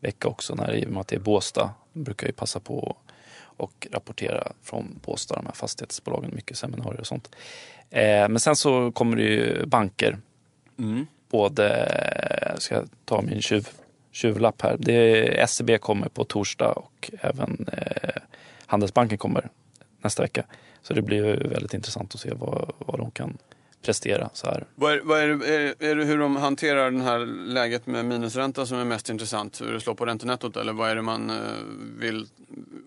vecka 0.00 0.28
också 0.28 0.54
när, 0.54 0.74
i 0.74 0.86
och 0.86 0.90
med 0.90 1.00
att 1.00 1.08
det 1.08 1.16
är 1.16 1.20
Båstad. 1.20 1.70
De 1.92 2.02
brukar 2.04 2.26
ju 2.26 2.32
passa 2.32 2.60
på 2.60 2.96
och 3.58 3.86
rapportera 3.90 4.52
från 4.62 5.00
Båstad, 5.04 5.34
de 5.34 5.46
här 5.46 5.52
fastighetsbolagen, 5.52 6.30
mycket 6.34 6.58
seminarier 6.58 7.00
och 7.00 7.06
sånt. 7.06 7.30
Eh, 7.90 8.28
men 8.28 8.40
sen 8.40 8.56
så 8.56 8.92
kommer 8.92 9.16
det 9.16 9.22
ju 9.22 9.66
banker. 9.66 10.18
Mm. 10.78 11.06
Både, 11.30 12.54
ska 12.58 12.74
jag 12.74 12.88
ta 13.04 13.22
min 13.22 13.42
tjuv, 13.42 13.68
tjuvlapp 14.12 14.62
här. 14.62 14.76
Det 14.78 14.92
är, 14.92 15.46
SEB 15.46 15.80
kommer 15.80 16.08
på 16.08 16.24
torsdag 16.24 16.72
och 16.72 17.10
även 17.20 17.66
eh, 17.72 18.22
Handelsbanken 18.66 19.18
kommer 19.18 19.48
nästa 20.00 20.22
vecka. 20.22 20.44
Så 20.82 20.94
det 20.94 21.02
blir 21.02 21.22
väldigt 21.22 21.74
intressant 21.74 22.14
att 22.14 22.20
se 22.20 22.32
vad, 22.34 22.72
vad 22.78 22.98
de 22.98 23.10
kan 23.10 23.38
prestera 23.82 24.30
så 24.32 24.46
här. 24.46 24.64
Vad 24.74 24.92
är, 24.92 25.00
vad 25.00 25.20
är, 25.20 25.28
är, 25.28 25.74
är 25.78 25.96
det 25.96 26.04
hur 26.04 26.18
de 26.18 26.36
hanterar 26.36 26.90
det 26.90 27.02
här 27.02 27.18
läget 27.26 27.86
med 27.86 28.04
minusränta 28.04 28.66
som 28.66 28.78
är 28.78 28.84
mest 28.84 29.10
intressant? 29.10 29.60
Hur 29.60 29.72
det 29.72 29.80
slår 29.80 29.94
på 29.94 30.06
räntenettot 30.06 30.56
eller 30.56 30.72
vad 30.72 30.90
är 30.90 30.96
det 30.96 31.02
man 31.02 31.30
eh, 31.30 31.36
vill 31.98 32.26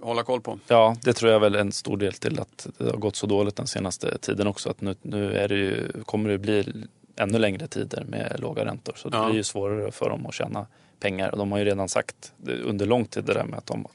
hålla 0.01 0.23
koll 0.23 0.41
på? 0.41 0.59
Ja, 0.67 0.95
det 1.03 1.13
tror 1.13 1.31
jag 1.31 1.39
väl 1.39 1.55
en 1.55 1.71
stor 1.71 1.97
del 1.97 2.13
till 2.13 2.39
att 2.39 2.67
det 2.77 2.83
har 2.85 2.97
gått 2.97 3.15
så 3.15 3.27
dåligt 3.27 3.55
den 3.55 3.67
senaste 3.67 4.17
tiden 4.17 4.47
också. 4.47 4.69
Att 4.69 4.81
nu, 4.81 4.95
nu 5.01 5.33
är 5.33 5.47
det 5.47 5.55
ju, 5.55 5.91
kommer 6.05 6.29
det 6.29 6.37
bli 6.37 6.85
ännu 7.15 7.37
längre 7.39 7.67
tider 7.67 8.03
med 8.03 8.35
låga 8.39 8.65
räntor. 8.65 8.93
Så 8.97 9.09
det 9.09 9.17
Ja. 9.17 9.25
blir 9.25 9.35
ju 9.35 9.43
svårare 9.43 9.91
för 9.91 10.09
dem 10.09 10.25
att 10.25 10.33
tjäna 10.33 10.65
pengar. 10.99 11.29
Och 11.31 11.37
de 11.37 11.51
har 11.51 11.59
ju 11.59 11.65
redan 11.65 11.89
sagt 11.89 12.33
under 12.63 12.85
lång 12.85 13.05
tid 13.05 13.23
det 13.23 13.33
där 13.33 13.43
med 13.45 13.57
att 13.57 13.65
de 13.65 13.87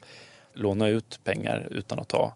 lånar 0.53 0.87
ut 0.87 1.19
pengar 1.23 1.67
utan 1.71 1.99
att 1.99 2.07
ta 2.07 2.33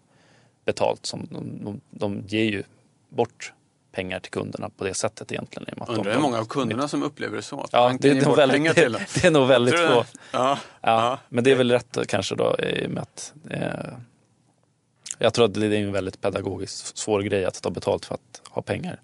betalt. 0.64 1.06
Som 1.06 1.26
de, 1.30 1.64
de, 1.64 1.80
de 1.90 2.22
ger 2.28 2.44
ju 2.44 2.62
bort 3.08 3.52
pengar 3.92 4.20
till 4.20 4.30
kunderna 4.32 4.68
på 4.76 4.84
det 4.84 4.94
sättet 4.94 5.32
egentligen. 5.32 5.68
i 5.68 5.72
Undrar 5.80 6.04
de- 6.04 6.10
hur 6.10 6.20
många 6.20 6.38
av 6.38 6.44
kunderna 6.44 6.88
som 6.88 7.02
upplever 7.02 7.36
det 7.36 7.42
så? 7.42 7.60
Att 7.60 7.68
Ja, 7.72 7.96
det, 8.00 8.10
är 8.10 8.14
nog 8.26 8.36
väldigt, 8.36 8.74
det, 8.74 8.88
det 9.14 9.24
är 9.24 9.30
nog 9.30 9.48
väldigt 9.48 9.74
få. 9.78 10.04
Ja, 10.32 10.58
Ja, 10.80 11.18
men 11.28 11.44
det 11.44 11.50
är 11.50 11.54
väl 11.54 11.70
rätt 11.70 11.98
kanske 12.08 12.34
då 12.34 12.56
i 12.58 12.86
och 12.86 12.90
med 12.90 13.02
att 13.02 13.32
eh, 13.50 13.92
jag 15.18 15.34
tror 15.34 15.44
att 15.44 15.54
det 15.54 15.66
är 15.66 15.72
en 15.72 15.92
väldigt 15.92 16.20
pedagogiskt 16.20 16.98
svår 16.98 17.20
grej 17.22 17.44
att 17.44 17.62
ta 17.62 17.70
betalt 17.70 18.04
för 18.06 18.14
att 18.14 18.42
ha 18.50 18.62
pengar. 18.62 19.00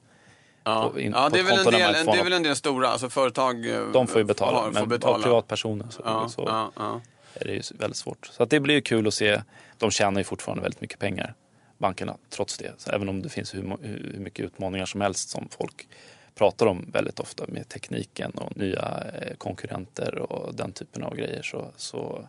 Ja, 0.64 0.90
på- 0.92 1.00
in- 1.00 1.12
ja 1.16 1.28
det, 1.28 1.38
är 1.38 1.42
väl 1.42 1.58
en 1.58 1.64
del, 1.64 1.94
får 2.04 2.12
det 2.12 2.18
är 2.18 2.24
väl 2.24 2.32
en 2.32 2.42
del 2.42 2.56
stora, 2.56 2.88
alltså 2.88 3.08
företag 3.10 3.66
eh, 3.70 3.80
De 3.92 4.06
får 4.06 4.18
ju 4.18 4.24
betala, 4.24 4.62
får 4.64 4.70
men 4.72 4.88
betala. 4.88 5.16
av 5.16 5.22
privatpersoner 5.22 5.86
så, 5.90 6.02
Ja, 6.04 6.28
så 6.28 6.42
ja, 6.46 6.70
ja. 6.76 7.00
är 7.34 7.44
det 7.44 7.52
ju 7.52 7.62
väldigt 7.78 7.96
svårt. 7.96 8.26
Så 8.32 8.44
det 8.44 8.60
blir 8.60 8.74
ju 8.74 8.80
kul 8.80 9.06
att 9.06 9.14
se. 9.14 9.40
De 9.78 9.90
tjänar 9.90 10.20
ju 10.20 10.24
fortfarande 10.24 10.62
väldigt 10.62 10.80
mycket 10.80 10.98
pengar, 10.98 11.34
bankerna, 11.78 12.16
trots 12.30 12.58
det. 12.58 12.72
Så 12.78 12.90
även 12.90 13.08
om 13.08 13.22
det 13.22 13.28
finns 13.28 13.54
hur, 13.54 13.76
hur 13.82 14.18
mycket 14.18 14.44
utmaningar 14.44 14.86
som 14.86 15.00
helst 15.00 15.28
som 15.28 15.48
folk 15.50 15.88
pratar 16.34 16.66
om 16.66 16.90
väldigt 16.92 17.20
ofta 17.20 17.44
med 17.48 17.68
tekniken 17.68 18.30
och 18.30 18.56
nya 18.56 19.04
eh, 19.20 19.36
konkurrenter 19.36 20.14
och 20.14 20.54
den 20.54 20.72
typen 20.72 21.02
av 21.02 21.16
grejer 21.16 21.42
så, 21.42 21.70
så 21.76 22.28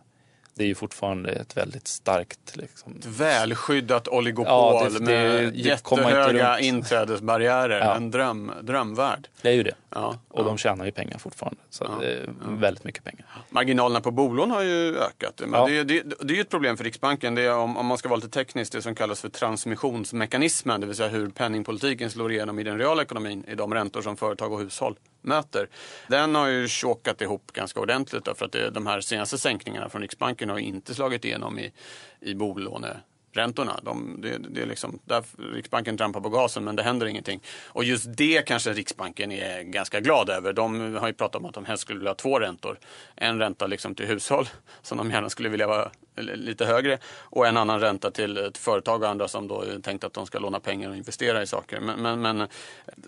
det 0.60 0.64
är 0.64 0.68
ju 0.68 0.74
fortfarande 0.74 1.30
ett 1.32 1.56
väldigt 1.56 1.88
starkt 1.88 2.56
liksom, 2.56 2.96
Ett 2.96 3.06
välskyddat 3.06 4.08
oligopol 4.08 4.46
Ja, 4.52 4.88
det- 4.88 4.98
det- 4.98 5.04
med 5.04 5.52
det 5.52 5.58
jättehöga 5.58 6.58
inträdesbarriärer. 6.60 7.80
Ja. 7.80 7.94
En 7.96 8.10
dröm, 8.10 8.52
drömvärld. 8.62 9.28
Det 9.42 9.48
är 9.48 9.52
ju 9.52 9.62
det. 9.62 9.74
Ja, 9.90 10.18
Och 10.28 10.44
de 10.44 10.58
tjänar 10.58 10.84
ju 10.84 10.90
pengar 10.92 11.18
fortfarande. 11.18 11.60
Så 11.70 12.02
väldigt 12.48 12.84
mycket 12.84 13.04
pengar. 13.04 13.26
Marginalerna 13.50 14.00
på 14.00 14.10
bolån 14.10 14.50
har 14.50 14.62
ju 14.62 14.96
ökat. 14.98 15.42
Men 15.46 15.66
det, 15.66 15.84
det, 15.84 16.02
det 16.20 16.32
är 16.32 16.36
ju 16.36 16.40
ett 16.40 16.48
problem 16.48 16.76
för 16.76 16.84
Riksbanken. 16.84 17.34
Det 17.34 17.42
är, 17.42 17.54
om, 17.56 17.76
om 17.76 17.86
man 17.86 17.98
ska 17.98 18.08
vara 18.08 18.16
lite 18.16 18.28
teknisk, 18.28 18.72
det 18.72 18.82
som 18.82 18.94
kallas 18.94 19.20
för 19.20 19.28
transmissionsmekanismen. 19.28 20.80
Det 20.80 20.86
vill 20.86 20.96
säga 20.96 21.08
hur 21.08 21.28
penningpolitiken 21.28 22.10
slår 22.10 22.32
igenom 22.32 22.58
i 22.58 22.62
den 22.62 22.78
reala 22.78 23.02
ekonomin 23.02 23.44
i 23.48 23.54
de 23.54 23.74
räntor 23.74 24.02
som 24.02 24.16
företag 24.16 24.52
och 24.52 24.58
hushåll 24.60 24.96
möter. 25.22 25.68
Den 26.08 26.34
har 26.34 26.46
ju 26.46 26.68
tjockat 26.68 27.20
ihop 27.20 27.52
ganska 27.52 27.80
ordentligt 27.80 28.28
för 28.36 28.44
att 28.46 28.52
det, 28.52 28.70
de 28.70 28.86
här 28.86 29.00
senaste 29.00 29.38
sänkningarna 29.38 29.88
från 29.88 30.02
Riksbanken 30.02 30.49
har 30.50 30.58
inte 30.58 30.94
slagit 30.94 31.24
igenom 31.24 31.58
i, 31.58 31.72
i 32.20 32.34
bolåneräntorna. 32.34 33.80
De, 33.82 34.20
det, 34.20 34.38
det 34.38 34.62
är 34.62 34.66
liksom, 34.66 34.98
där 35.04 35.24
Riksbanken 35.52 35.96
trampar 35.96 36.20
på 36.20 36.28
gasen 36.28 36.64
men 36.64 36.76
det 36.76 36.82
händer 36.82 37.06
ingenting. 37.06 37.40
Och 37.66 37.84
just 37.84 38.16
det 38.16 38.46
kanske 38.46 38.72
Riksbanken 38.72 39.32
är 39.32 39.62
ganska 39.62 40.00
glad 40.00 40.30
över. 40.30 40.52
De 40.52 40.94
har 40.96 41.06
ju 41.06 41.14
pratat 41.14 41.40
om 41.40 41.46
att 41.46 41.54
de 41.54 41.64
helst 41.64 41.82
skulle 41.82 41.98
vilja 41.98 42.10
ha 42.10 42.14
två 42.14 42.38
räntor. 42.38 42.78
En 43.14 43.38
ränta 43.38 43.66
liksom 43.66 43.94
till 43.94 44.06
hushåll 44.06 44.48
som 44.82 44.98
de 44.98 45.10
gärna 45.10 45.30
skulle 45.30 45.48
vilja 45.48 45.66
vara 45.66 45.90
lite 46.22 46.66
högre 46.66 46.98
och 47.20 47.46
en 47.46 47.56
annan 47.56 47.80
ränta 47.80 48.10
till 48.10 48.36
ett 48.36 48.58
företag 48.58 49.02
och 49.02 49.08
andra 49.08 49.28
som 49.28 49.48
då 49.48 49.64
tänkt 49.82 50.04
att 50.04 50.12
de 50.12 50.26
ska 50.26 50.38
låna 50.38 50.60
pengar 50.60 50.90
och 50.90 50.96
investera 50.96 51.42
i 51.42 51.46
saker. 51.46 51.80
Men, 51.80 52.02
men, 52.02 52.20
men 52.20 52.48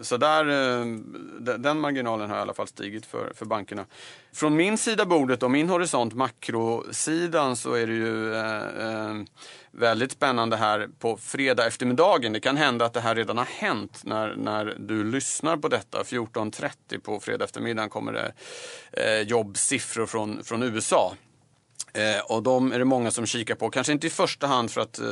så 0.00 0.16
där, 0.16 0.48
eh, 0.48 0.86
den 1.58 1.80
marginalen 1.80 2.30
har 2.30 2.36
i 2.36 2.40
alla 2.40 2.54
fall 2.54 2.68
stigit 2.68 3.06
för, 3.06 3.32
för 3.34 3.46
bankerna. 3.46 3.86
Från 4.32 4.56
min 4.56 4.78
sida 4.78 5.04
bordet 5.04 5.42
och 5.42 5.50
min 5.50 5.68
horisont, 5.68 6.14
makrosidan, 6.14 7.56
så 7.56 7.74
är 7.74 7.86
det 7.86 7.92
ju 7.92 8.34
eh, 8.34 8.88
eh, 8.88 9.14
väldigt 9.70 10.12
spännande 10.12 10.56
här 10.56 10.88
på 10.98 11.16
fredag 11.16 11.66
eftermiddagen. 11.66 12.32
Det 12.32 12.40
kan 12.40 12.56
hända 12.56 12.84
att 12.84 12.92
det 12.92 13.00
här 13.00 13.14
redan 13.14 13.38
har 13.38 13.44
hänt 13.44 14.00
när, 14.04 14.34
när 14.36 14.76
du 14.78 15.04
lyssnar 15.04 15.56
på 15.56 15.68
detta. 15.68 16.02
14.30 16.02 17.00
på 17.00 17.20
fredag 17.20 17.44
eftermiddagen 17.44 17.90
kommer 17.90 18.12
det 18.12 18.32
eh, 18.92 19.28
jobbsiffror 19.28 20.06
från, 20.06 20.44
från 20.44 20.62
USA. 20.62 21.14
Eh, 21.94 22.20
och 22.24 22.42
de 22.42 22.72
är 22.72 22.78
det 22.78 22.84
många 22.84 23.10
som 23.10 23.26
kikar 23.26 23.54
på. 23.54 23.70
Kanske 23.70 23.92
inte 23.92 24.06
i 24.06 24.10
första 24.10 24.46
hand 24.46 24.70
för 24.70 24.80
att 24.80 24.98
eh, 24.98 25.06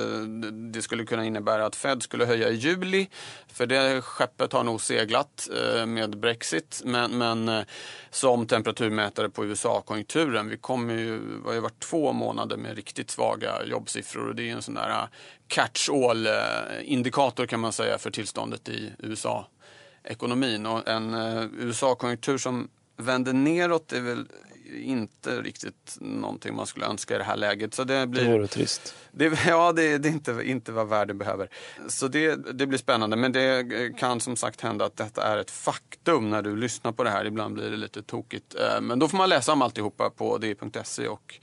det 0.72 0.82
skulle 0.82 1.04
kunna 1.04 1.24
innebära 1.24 1.66
att 1.66 1.76
Fed 1.76 2.02
skulle 2.02 2.24
höja 2.24 2.48
i 2.48 2.54
juli. 2.54 3.08
För 3.52 3.66
det 3.66 4.02
skeppet 4.02 4.52
har 4.52 4.64
nog 4.64 4.80
seglat 4.80 5.48
eh, 5.56 5.86
med 5.86 6.18
Brexit. 6.18 6.82
Men, 6.84 7.18
men 7.18 7.48
eh, 7.48 7.62
som 8.10 8.46
temperaturmätare 8.46 9.28
på 9.28 9.46
USA-konjunkturen. 9.46 10.48
Vi 10.48 10.56
kommer 10.56 10.94
ju, 10.94 11.18
det 11.18 11.48
har 11.48 11.54
ju 11.54 11.60
varit 11.60 11.80
två 11.80 12.12
månader 12.12 12.56
med 12.56 12.76
riktigt 12.76 13.10
svaga 13.10 13.64
jobbsiffror. 13.64 14.28
Och 14.28 14.34
det 14.34 14.50
är 14.50 14.52
en 14.52 14.62
sån 14.62 14.74
där 14.74 14.90
eh, 14.90 15.08
catch-all-indikator 15.48 17.42
eh, 17.42 17.46
kan 17.46 17.60
man 17.60 17.72
säga 17.72 17.98
för 17.98 18.10
tillståndet 18.10 18.68
i 18.68 18.92
USA-ekonomin. 18.98 20.66
Och 20.66 20.88
en 20.88 21.14
eh, 21.14 21.44
USA-konjunktur 21.58 22.38
som 22.38 22.68
vänder 22.96 23.32
neråt 23.32 23.92
är 23.92 24.00
väl 24.00 24.26
inte 24.74 25.42
riktigt 25.42 25.96
någonting 26.00 26.54
man 26.54 26.66
skulle 26.66 26.86
önska 26.86 27.14
i 27.14 27.18
det 27.18 27.24
här 27.24 27.36
läget. 27.36 27.74
Så 27.74 27.84
det 27.84 28.06
blir... 28.06 28.24
Det 28.24 28.32
vore 28.32 28.46
trist. 28.46 28.94
Det, 29.12 29.38
ja, 29.46 29.72
det, 29.72 29.98
det 29.98 30.08
är 30.08 30.12
inte, 30.12 30.42
inte 30.44 30.72
vad 30.72 30.88
världen 30.88 31.18
behöver. 31.18 31.48
Så 31.88 32.08
det, 32.08 32.36
det 32.52 32.66
blir 32.66 32.78
spännande. 32.78 33.16
Men 33.16 33.32
det 33.32 33.66
kan 33.98 34.20
som 34.20 34.36
sagt 34.36 34.60
hända 34.60 34.84
att 34.84 34.96
detta 34.96 35.22
är 35.22 35.38
ett 35.38 35.50
faktum 35.50 36.30
när 36.30 36.42
du 36.42 36.56
lyssnar 36.56 36.92
på 36.92 37.04
det 37.04 37.10
här. 37.10 37.24
Ibland 37.24 37.54
blir 37.54 37.70
det 37.70 37.76
lite 37.76 38.02
tokigt. 38.02 38.54
Eh, 38.54 38.80
Men 38.80 38.98
då 38.98 39.08
får 39.08 39.18
man 39.18 39.28
läsa 39.28 39.52
om 39.52 39.62
alltihopa 39.62 40.10
på 40.10 40.38
di.se 40.38 41.08
och 41.08 41.40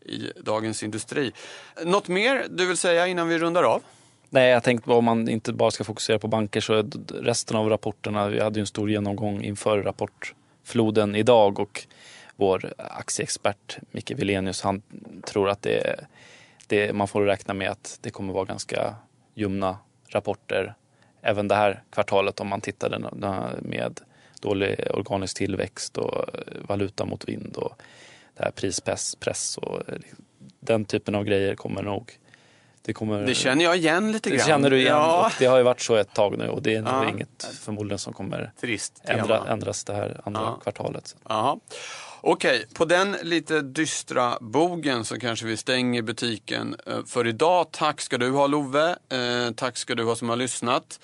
i 0.00 0.32
Dagens 0.40 0.82
Industri. 0.82 1.32
Något 1.84 2.08
mer 2.08 2.46
du 2.50 2.66
vill 2.66 2.76
säga 2.76 3.06
innan 3.06 3.28
vi 3.28 3.38
rundar 3.38 3.62
av? 3.62 3.82
Nej, 4.32 4.50
jag 4.50 4.62
tänkte 4.62 4.88
bara 4.88 4.98
om 4.98 5.04
man 5.04 5.28
inte 5.28 5.52
bara 5.52 5.70
ska 5.70 5.84
fokusera 5.84 6.18
på 6.18 6.28
banker 6.28 6.60
så 6.60 6.90
resten 7.14 7.56
av 7.56 7.68
rapporterna, 7.68 8.28
vi 8.28 8.40
hade 8.40 8.58
ju 8.58 8.60
en 8.60 8.66
stor 8.66 8.90
genomgång 8.90 9.44
inför 9.44 9.82
rapportfloden 9.82 11.16
idag 11.16 11.58
och 11.58 11.86
vår 12.40 12.74
aktieexpert 12.76 13.78
Micke 13.90 14.10
Wilenius, 14.10 14.62
han 14.62 14.82
tror 15.26 15.48
att 15.50 15.62
det, 15.62 16.04
det, 16.66 16.92
man 16.92 17.08
får 17.08 17.22
räkna 17.24 17.54
med 17.54 17.70
att 17.70 17.98
det 18.00 18.10
kommer 18.10 18.32
vara 18.32 18.44
ganska 18.44 18.94
ljumna 19.34 19.78
rapporter 20.08 20.74
även 21.22 21.48
det 21.48 21.54
här 21.54 21.82
kvartalet 21.90 22.40
om 22.40 22.48
man 22.48 22.60
tittar 22.60 23.10
med 23.62 24.00
dålig 24.40 24.80
organisk 24.94 25.36
tillväxt 25.36 25.98
och 25.98 26.24
valuta 26.68 27.04
mot 27.04 27.28
vind 27.28 27.56
och 27.56 27.82
det 28.36 28.44
här 28.44 28.50
prispress 28.50 29.14
press 29.14 29.58
och 29.58 29.82
den 30.60 30.84
typen 30.84 31.14
av 31.14 31.24
grejer 31.24 31.54
kommer 31.54 31.82
nog 31.82 32.12
det, 32.82 32.92
kommer, 32.92 33.26
Det 33.26 33.34
känner 33.34 33.64
jag 33.64 33.76
igen 33.76 34.12
lite 34.12 34.30
det 34.30 34.36
grann. 34.36 34.46
känner 34.46 34.70
du 34.70 34.76
igen. 34.76 34.92
Ja, 34.96 35.30
det 35.38 35.46
har 35.46 35.56
ju 35.56 35.62
varit 35.62 35.80
så 35.80 35.94
ett 35.96 36.14
tag 36.14 36.38
nu 36.38 36.48
och 36.48 36.62
det 36.62 36.74
är 36.74 36.82
Ja. 36.82 37.08
inget 37.08 37.44
förmodligen 37.60 37.98
som 37.98 38.12
kommer 38.12 38.52
trist 38.60 39.00
ändra, 39.04 39.46
ändras 39.48 39.84
det 39.84 39.94
här 39.94 40.20
andra 40.24 40.40
Ja. 40.40 40.58
kvartalet. 40.62 41.16
Jaha. 41.28 41.58
Okej, 42.22 42.66
på 42.74 42.84
den 42.84 43.16
lite 43.22 43.60
dystra 43.60 44.38
bogen 44.40 45.04
så 45.04 45.18
kanske 45.18 45.46
vi 45.46 45.56
stänger 45.56 46.02
butiken 46.02 46.76
eh, 46.86 47.04
för 47.06 47.26
idag. 47.26 47.66
Tack 47.72 48.00
ska 48.00 48.18
du 48.18 48.30
ha 48.30 48.46
Love. 48.46 48.88
Eh, 48.90 49.54
tack 49.56 49.76
ska 49.76 49.94
du 49.94 50.04
ha 50.04 50.16
som 50.16 50.28
har 50.28 50.36
lyssnat. 50.36 51.00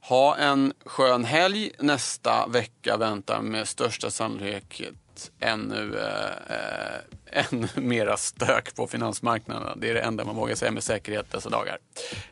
Ha 0.00 0.36
en 0.36 0.72
skön 0.86 1.24
helg. 1.24 1.70
Nästa 1.78 2.46
vecka 2.46 2.96
väntar 2.96 3.42
med 3.42 3.68
största 3.68 4.10
sannolikhet 4.10 4.94
ännu, 5.40 5.98
eh, 5.98 6.56
eh 6.56 7.00
ännu 7.50 7.68
mera 7.74 8.16
stök 8.16 8.76
på 8.76 8.86
finansmarknaderna. 8.86 9.74
Det 9.76 9.90
är 9.90 9.94
det 9.94 10.00
enda 10.00 10.24
man 10.24 10.36
vågar 10.36 10.54
säga 10.54 10.70
med 10.70 10.82
säkerhet 10.82 11.26
dessa 11.32 11.48
dagar. 11.48 11.78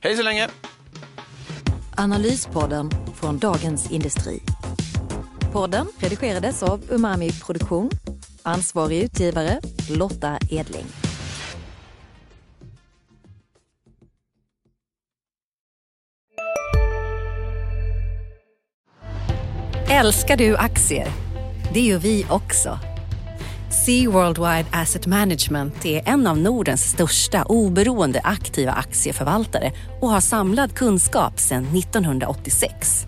Hej 0.00 0.16
så 0.16 0.22
länge! 0.22 0.48
Analyspodden 1.96 2.90
från 3.20 3.38
Dagens 3.38 3.90
Industri. 3.90 4.42
Podden 5.52 5.86
redigerades 5.98 6.62
av 6.62 6.80
Umami 6.90 7.32
Produktion. 7.32 7.90
Ansvarig 8.46 9.02
utgivare 9.02 9.60
Lotta 9.90 10.38
Edling. 10.50 10.84
Älskar 19.90 20.36
du 20.36 20.56
aktier? 20.56 21.08
Det 21.74 21.80
gör 21.80 21.98
vi 21.98 22.26
också. 22.30 22.78
Sea 23.86 24.10
Worldwide 24.10 24.66
Asset 24.72 25.06
Management 25.06 25.84
är 25.84 26.08
en 26.08 26.26
av 26.26 26.38
Nordens 26.38 26.90
största 26.90 27.44
oberoende 27.44 28.20
aktiva 28.24 28.72
aktieförvaltare 28.72 29.72
och 30.00 30.08
har 30.08 30.20
samlad 30.20 30.74
kunskap 30.74 31.40
sedan 31.40 31.76
1986. 31.76 33.06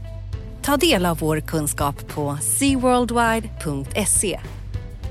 Ta 0.63 0.77
del 0.77 1.07
av 1.07 1.19
vår 1.19 1.41
kunskap 1.41 2.09
på 2.09 2.39
seaworldwide.se. 2.41 4.41